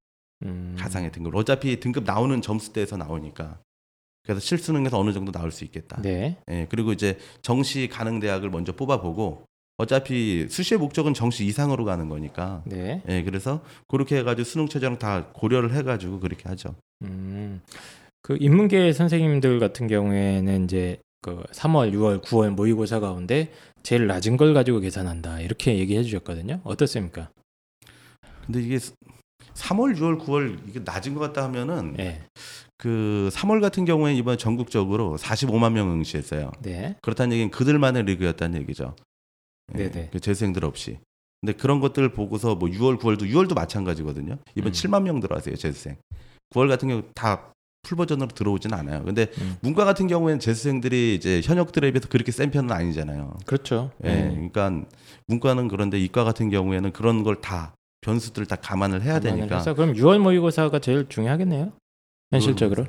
음. 0.44 0.74
가상의 0.78 1.12
등급. 1.12 1.34
어차피 1.36 1.78
등급 1.78 2.04
나오는 2.04 2.40
점수대에서 2.40 2.96
나오니까. 2.96 3.58
그래서 4.24 4.40
실수능에서 4.40 4.98
어느 4.98 5.12
정도 5.12 5.30
나올 5.30 5.50
수 5.52 5.64
있겠다. 5.64 6.00
네. 6.02 6.36
예, 6.50 6.66
그리고 6.70 6.92
이제 6.92 7.18
정시 7.42 7.88
가능 7.88 8.18
대학을 8.18 8.48
먼저 8.50 8.72
뽑아보고 8.72 9.44
어차피 9.76 10.46
수시의 10.48 10.78
목적은 10.78 11.12
정시 11.14 11.44
이상으로 11.44 11.84
가는 11.84 12.08
거니까. 12.08 12.62
네. 12.64 13.02
예, 13.08 13.22
그래서 13.22 13.62
그렇게 13.88 14.16
해가지고 14.18 14.44
수능 14.44 14.68
최저랑 14.68 14.98
다 14.98 15.26
고려를 15.34 15.74
해가지고 15.74 16.20
그렇게 16.20 16.48
하죠. 16.48 16.74
음. 17.02 17.60
그 18.22 18.36
인문계 18.40 18.92
선생님들 18.92 19.60
같은 19.60 19.86
경우에는 19.86 20.64
이제 20.64 20.98
그 21.20 21.42
3월, 21.52 21.92
6월, 21.92 22.22
9월 22.22 22.50
모의고사 22.50 23.00
가운데 23.00 23.52
제일 23.82 24.06
낮은 24.06 24.36
걸 24.36 24.54
가지고 24.54 24.80
계산한다 24.80 25.40
이렇게 25.40 25.78
얘기해 25.78 26.02
주셨거든요. 26.02 26.60
어떻습니까? 26.64 27.30
근데 28.46 28.62
이게 28.62 28.78
3월, 29.54 29.96
6월, 29.96 30.20
9월 30.20 30.58
이게 30.68 30.80
낮은 30.84 31.14
것 31.14 31.20
같다 31.20 31.42
하면은 31.44 31.94
네. 31.94 32.22
그 32.76 33.28
3월 33.32 33.60
같은 33.60 33.84
경우에 33.84 34.14
이번 34.14 34.38
전국적으로 34.38 35.16
45만 35.18 35.72
명 35.72 35.90
응시했어요. 35.90 36.52
네. 36.62 36.96
그렇다는 37.02 37.32
얘기는 37.32 37.50
그들만의 37.50 38.04
리그였다는 38.04 38.60
얘기죠. 38.62 38.94
예, 39.74 39.90
네네. 39.90 40.10
그 40.12 40.20
재수생들 40.20 40.64
없이. 40.64 40.98
근데 41.40 41.52
그런 41.52 41.80
것들을 41.80 42.08
보고서 42.12 42.54
뭐 42.54 42.68
6월, 42.68 42.98
9월도 42.98 43.28
6월도 43.30 43.54
마찬가지거든요. 43.54 44.38
이번 44.54 44.70
음. 44.70 44.72
7만 44.72 45.02
명 45.02 45.20
들어왔어요 45.20 45.56
재수생. 45.56 45.96
9월 46.50 46.68
같은 46.68 46.88
경우 46.88 47.02
다 47.14 47.52
풀 47.88 47.96
버전으로 47.96 48.28
들어오진 48.28 48.74
않아요. 48.74 49.02
근데 49.02 49.28
음. 49.40 49.56
문과 49.62 49.86
같은 49.86 50.06
경우에는 50.08 50.40
재수생들이 50.40 51.14
이제 51.14 51.40
현역들에 51.42 51.90
비해서 51.90 52.06
그렇게 52.08 52.30
센 52.32 52.50
편은 52.50 52.70
아니잖아요. 52.70 53.38
그렇죠. 53.46 53.90
예, 54.04 54.08
네. 54.08 54.28
그러니까 54.52 54.84
문과는 55.26 55.68
그런데 55.68 55.98
이과 55.98 56.24
같은 56.24 56.50
경우에는 56.50 56.92
그런 56.92 57.22
걸 57.24 57.36
다 57.40 57.72
변수들을 58.02 58.46
다 58.46 58.56
감안을 58.56 59.02
해야 59.02 59.14
감안을 59.18 59.38
되니까 59.38 59.56
해서 59.58 59.74
그럼 59.74 59.94
6월 59.94 60.18
모의고사가 60.18 60.78
제일 60.80 61.08
중요하겠네요. 61.08 61.72
현실적으로. 62.30 62.84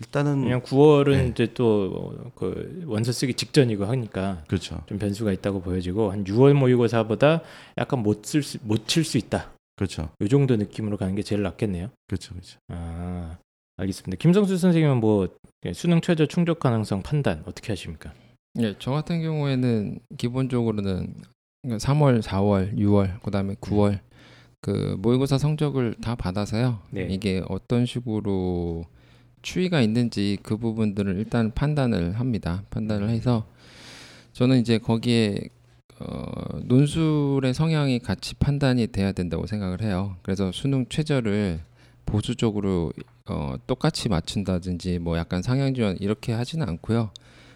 일단은 0.00 0.42
왜냐면 0.42 0.62
9월은 0.62 1.10
네. 1.12 1.28
이제 1.28 1.54
또 1.54 2.20
그 2.34 2.82
원서 2.86 3.12
쓰기 3.12 3.32
직전이고 3.34 3.84
하니까 3.86 4.42
그렇죠, 4.48 4.82
좀 4.86 4.98
변수가 4.98 5.32
있다고 5.32 5.60
보여지고 5.62 6.10
한 6.10 6.24
6월 6.24 6.52
모의고사보다 6.54 7.40
약간 7.78 8.00
못쓸못칠 8.02 9.04
수 9.04 9.16
있다. 9.16 9.52
그렇죠, 9.76 10.10
이 10.20 10.28
정도 10.28 10.56
느낌으로 10.56 10.96
가는 10.96 11.14
게 11.14 11.22
제일 11.22 11.42
낫겠네요. 11.42 11.88
그렇죠, 12.08 12.34
그렇죠. 12.34 12.58
아, 12.68 13.36
알겠습니다. 13.76 14.20
김성수 14.20 14.56
선생님은 14.56 14.98
뭐 14.98 15.28
수능 15.72 16.00
최저 16.00 16.26
충족 16.26 16.60
가능성 16.60 17.02
판단 17.02 17.42
어떻게 17.46 17.72
하십니까? 17.72 18.12
예, 18.60 18.74
저 18.78 18.92
같은 18.92 19.20
경우에는 19.22 19.98
기본적으로는 20.16 21.14
3월, 21.64 22.22
4월, 22.22 22.76
6월, 22.76 23.20
그다음에 23.22 23.54
9월 23.54 24.00
그 24.60 24.96
모의고사 24.98 25.38
성적을 25.38 25.96
다 26.00 26.14
받아서요. 26.14 26.80
네. 26.90 27.06
이게 27.10 27.42
어떤 27.48 27.84
식으로 27.84 28.84
추이가 29.42 29.80
있는지 29.80 30.38
그 30.42 30.56
부분들을 30.56 31.16
일단 31.18 31.52
판단을 31.52 32.18
합니다. 32.18 32.62
판단을 32.70 33.10
해서 33.10 33.46
저는 34.32 34.60
이제 34.60 34.78
거기에 34.78 35.38
어, 36.00 36.60
논술의 36.64 37.52
성향이 37.54 37.98
같이 37.98 38.34
판단이 38.36 38.86
돼야 38.88 39.12
된다고 39.12 39.46
생각을 39.46 39.82
해요. 39.82 40.16
그래서 40.22 40.50
수능 40.50 40.86
최저를 40.88 41.60
보수적으로 42.06 42.90
어, 43.26 43.54
똑같이 43.66 44.08
맞춘다든지 44.10 44.98
뭐 44.98 45.16
약간 45.16 45.40
상향 45.40 45.74
지원 45.74 45.96
이렇게 45.98 46.32
하지는 46.32 46.68
않고요. 46.68 47.10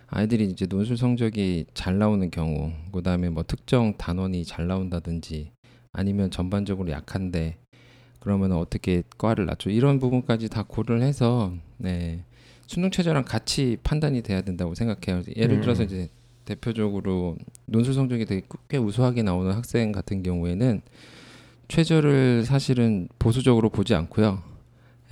아이들이 0.07 0.46
이제 0.46 0.64
논술 0.64 0.96
성적이 0.96 1.66
잘 1.74 1.98
나오는 1.98 2.31
경우, 2.31 2.72
그다음에 2.92 3.28
뭐 3.28 3.42
특정 3.46 3.94
단원이 3.98 4.46
잘 4.46 4.66
나온다든지 4.66 5.50
아니면 5.92 6.31
전반적으로 6.31 6.90
약한데 6.90 7.59
그러면 8.20 8.52
어떻게 8.52 9.02
과를 9.18 9.44
낮춰 9.44 9.68
이런 9.68 9.98
부분까지 9.98 10.48
다 10.48 10.64
고려를 10.66 11.02
해서 11.02 11.52
네. 11.76 12.24
수능 12.66 12.90
최저랑 12.90 13.24
같이 13.24 13.76
판단이 13.83 14.22
돼야 14.22 14.40
된다고 14.40 14.74
생각해요. 14.74 15.22
예를 15.37 15.57
음. 15.57 15.61
들어서 15.61 15.83
이제 15.83 16.09
대표적으로 16.46 17.37
논술 17.66 17.92
성적이 17.92 18.24
되게 18.24 18.46
꽤 18.68 18.78
우수하게 18.78 19.22
나오는 19.22 19.52
학생 19.52 19.92
같은 19.92 20.22
경우에는 20.22 20.81
최저를 21.68 22.44
사실은 22.46 23.09
보수적으로 23.18 23.68
보지 23.68 23.94
않고요. 23.94 24.42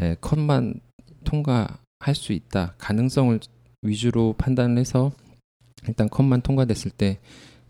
예, 0.01 0.17
컷만 0.21 0.81
통과할 1.25 2.15
수 2.15 2.33
있다. 2.33 2.75
가능성을 2.79 3.41
위주로 3.83 4.35
판단을 4.39 4.79
해서 4.79 5.13
일단 5.87 6.09
컷만 6.09 6.43
통과됐을 6.43 6.91
때 6.91 7.19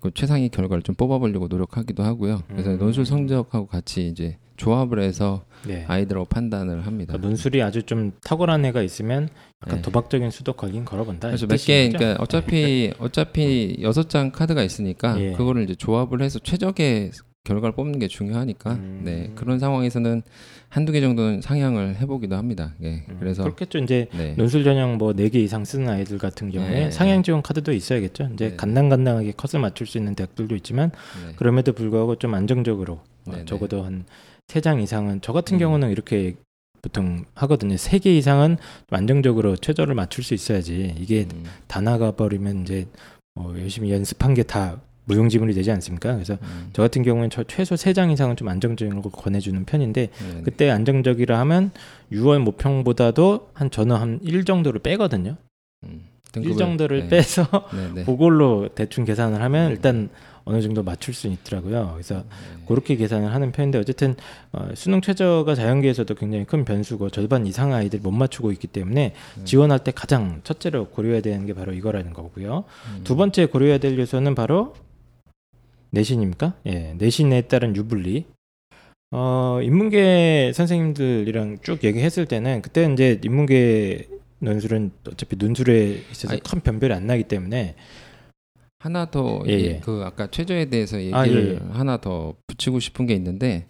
그 0.06 0.10
최상위 0.14 0.50
결과를 0.50 0.82
좀 0.82 0.94
뽑아보려고 0.94 1.48
노력하기도 1.48 2.02
하고요. 2.02 2.42
그래서 2.48 2.70
음. 2.70 2.78
논술 2.78 3.06
성적하고 3.06 3.66
같이 3.66 4.06
이제 4.06 4.38
조합을 4.56 5.00
해서 5.00 5.44
네. 5.66 5.84
아이들하고 5.86 6.26
판단을 6.26 6.86
합니다. 6.86 7.12
그러니까 7.12 7.28
논술이 7.28 7.62
아주 7.62 7.82
좀 7.82 8.12
탁월한 8.22 8.64
애가 8.66 8.82
있으면 8.82 9.28
약간 9.64 9.78
네. 9.78 9.82
도박적인 9.82 10.30
수도 10.30 10.52
걸긴 10.52 10.84
걸어본다. 10.84 11.28
그래서 11.28 11.46
이몇 11.46 11.58
개? 11.64 11.90
그러니까 11.90 12.22
어차피 12.22 12.92
어차피 12.98 13.76
여섯 13.80 14.08
장 14.08 14.30
카드가 14.30 14.62
있으니까 14.62 15.20
예. 15.20 15.32
그거를 15.32 15.64
이제 15.64 15.74
조합을 15.74 16.22
해서 16.22 16.38
최적의 16.38 17.10
결과를 17.46 17.74
뽑는 17.74 17.98
게 17.98 18.08
중요하니까 18.08 18.72
음. 18.72 19.02
네 19.04 19.30
그런 19.34 19.58
상황에서는 19.58 20.22
한두 20.68 20.92
개 20.92 21.00
정도는 21.00 21.40
상향을 21.40 21.96
해보기도 21.96 22.34
합니다. 22.36 22.74
예, 22.82 23.04
음, 23.08 23.16
그래서 23.20 23.44
그렇겠죠. 23.44 23.78
이제 23.78 24.08
네, 24.12 24.34
논술 24.36 24.64
전형 24.64 24.98
뭐 24.98 25.12
네 25.14 25.28
개 25.30 25.38
이상 25.40 25.64
쓰는 25.64 25.88
아이들 25.88 26.18
같은 26.18 26.50
경우에 26.50 26.70
네. 26.70 26.90
상향 26.90 27.22
지원 27.22 27.40
카드도 27.40 27.72
있어야겠죠. 27.72 28.30
이제 28.34 28.50
네. 28.50 28.56
간당간당하게 28.56 29.32
컷을 29.36 29.60
맞출 29.60 29.86
수 29.86 29.96
있는 29.96 30.14
대학들도 30.14 30.54
있지만 30.56 30.90
네. 31.26 31.32
그럼에도 31.36 31.72
불구하고 31.72 32.16
좀 32.16 32.34
안정적으로 32.34 32.94
어, 32.94 33.30
네, 33.30 33.36
네. 33.38 33.44
적어도 33.46 33.82
한 33.84 34.04
세 34.48 34.60
장 34.60 34.80
이상은 34.80 35.20
저 35.22 35.32
같은 35.32 35.56
음. 35.56 35.58
경우는 35.58 35.90
이렇게 35.90 36.34
보통 36.82 37.24
하거든요. 37.34 37.76
세 37.76 37.98
개 37.98 38.16
이상은 38.16 38.58
좀 38.88 38.96
안정적으로 38.98 39.56
최저를 39.56 39.94
맞출 39.96 40.22
수 40.22 40.34
있어야지 40.34 40.94
이게 41.00 41.26
음, 41.34 41.44
다 41.66 41.80
나가 41.80 42.12
버리면 42.12 42.62
이제 42.62 42.86
어, 43.34 43.52
열심히 43.58 43.90
연습한 43.92 44.34
게 44.34 44.42
다 44.44 44.80
무용지물이 45.06 45.54
되지 45.54 45.70
않습니까? 45.72 46.12
그래서 46.14 46.34
음, 46.42 46.70
저 46.72 46.82
같은 46.82 47.02
경우는 47.02 47.30
저 47.30 47.42
최소 47.44 47.74
세 47.76 47.92
장 47.92 48.10
이상은 48.10 48.36
좀 48.36 48.48
안정적인 48.48 49.00
걸 49.02 49.10
권해주는 49.12 49.64
편인데 49.64 50.10
네, 50.12 50.40
그때 50.44 50.68
안정적이라 50.70 51.38
하면 51.40 51.70
6월 52.12 52.40
모평보다도 52.40 53.48
한 53.54 53.70
저는 53.70 53.96
한1 53.96 54.44
정도를 54.46 54.80
빼거든요. 54.80 55.36
음, 55.84 56.02
1 56.36 56.42
등급을- 56.42 56.58
정도를 56.58 57.02
네, 57.04 57.08
빼서 57.08 57.46
네, 57.72 57.90
네. 57.94 58.04
그걸로 58.04 58.68
대충 58.74 59.04
계산을 59.04 59.40
하면 59.42 59.68
네. 59.68 59.74
일단 59.74 60.10
어느 60.44 60.60
정도 60.62 60.82
맞출 60.84 61.12
수 61.14 61.26
있더라고요. 61.26 61.90
그래서 61.94 62.16
네. 62.16 62.64
그렇게 62.68 62.94
계산을 62.96 63.32
하는 63.34 63.50
편인데 63.52 63.78
어쨌든 63.78 64.14
어, 64.52 64.68
수능 64.74 65.00
최저가 65.00 65.54
자연계에서도 65.54 66.14
굉장히 66.14 66.44
큰 66.44 66.64
변수고 66.64 67.10
절반 67.10 67.46
이상 67.46 67.72
아이들이 67.72 68.00
못 68.02 68.10
맞추고 68.12 68.52
있기 68.52 68.66
때문에 68.68 69.12
네. 69.38 69.44
지원할 69.44 69.80
때 69.80 69.90
가장 69.92 70.40
첫째로 70.44 70.86
고려해야 70.88 71.20
되는 71.22 71.46
게 71.46 71.54
바로 71.54 71.72
이거라는 71.72 72.12
거고요. 72.12 72.64
음, 72.96 73.00
두 73.04 73.16
번째 73.16 73.46
고려해야 73.46 73.78
될 73.78 73.98
요소는 73.98 74.34
바로 74.36 74.74
내신입니까? 75.96 76.54
예, 76.66 76.94
내신에 76.98 77.42
따른 77.42 77.74
유불리. 77.74 78.26
어, 79.12 79.60
인문계 79.62 80.52
선생님들이랑 80.54 81.58
쭉 81.62 81.82
얘기했을 81.84 82.26
때는 82.26 82.60
그때 82.60 82.90
이제 82.92 83.20
인문계 83.24 84.08
논술은 84.40 84.90
어차피 85.08 85.36
논술에 85.36 86.02
있어서 86.10 86.34
아니, 86.34 86.42
큰 86.42 86.60
변별이 86.60 86.92
안 86.92 87.06
나기 87.06 87.22
때문에 87.22 87.76
하나 88.78 89.10
더 89.10 89.42
예, 89.46 89.52
예. 89.52 89.80
그 89.82 90.02
아까 90.04 90.30
최저에 90.30 90.66
대해서 90.66 90.98
얘기를 90.98 91.18
아, 91.18 91.26
예, 91.26 91.54
예. 91.54 91.58
하나 91.72 91.98
더 91.98 92.34
붙이고 92.46 92.78
싶은 92.78 93.06
게 93.06 93.14
있는데 93.14 93.66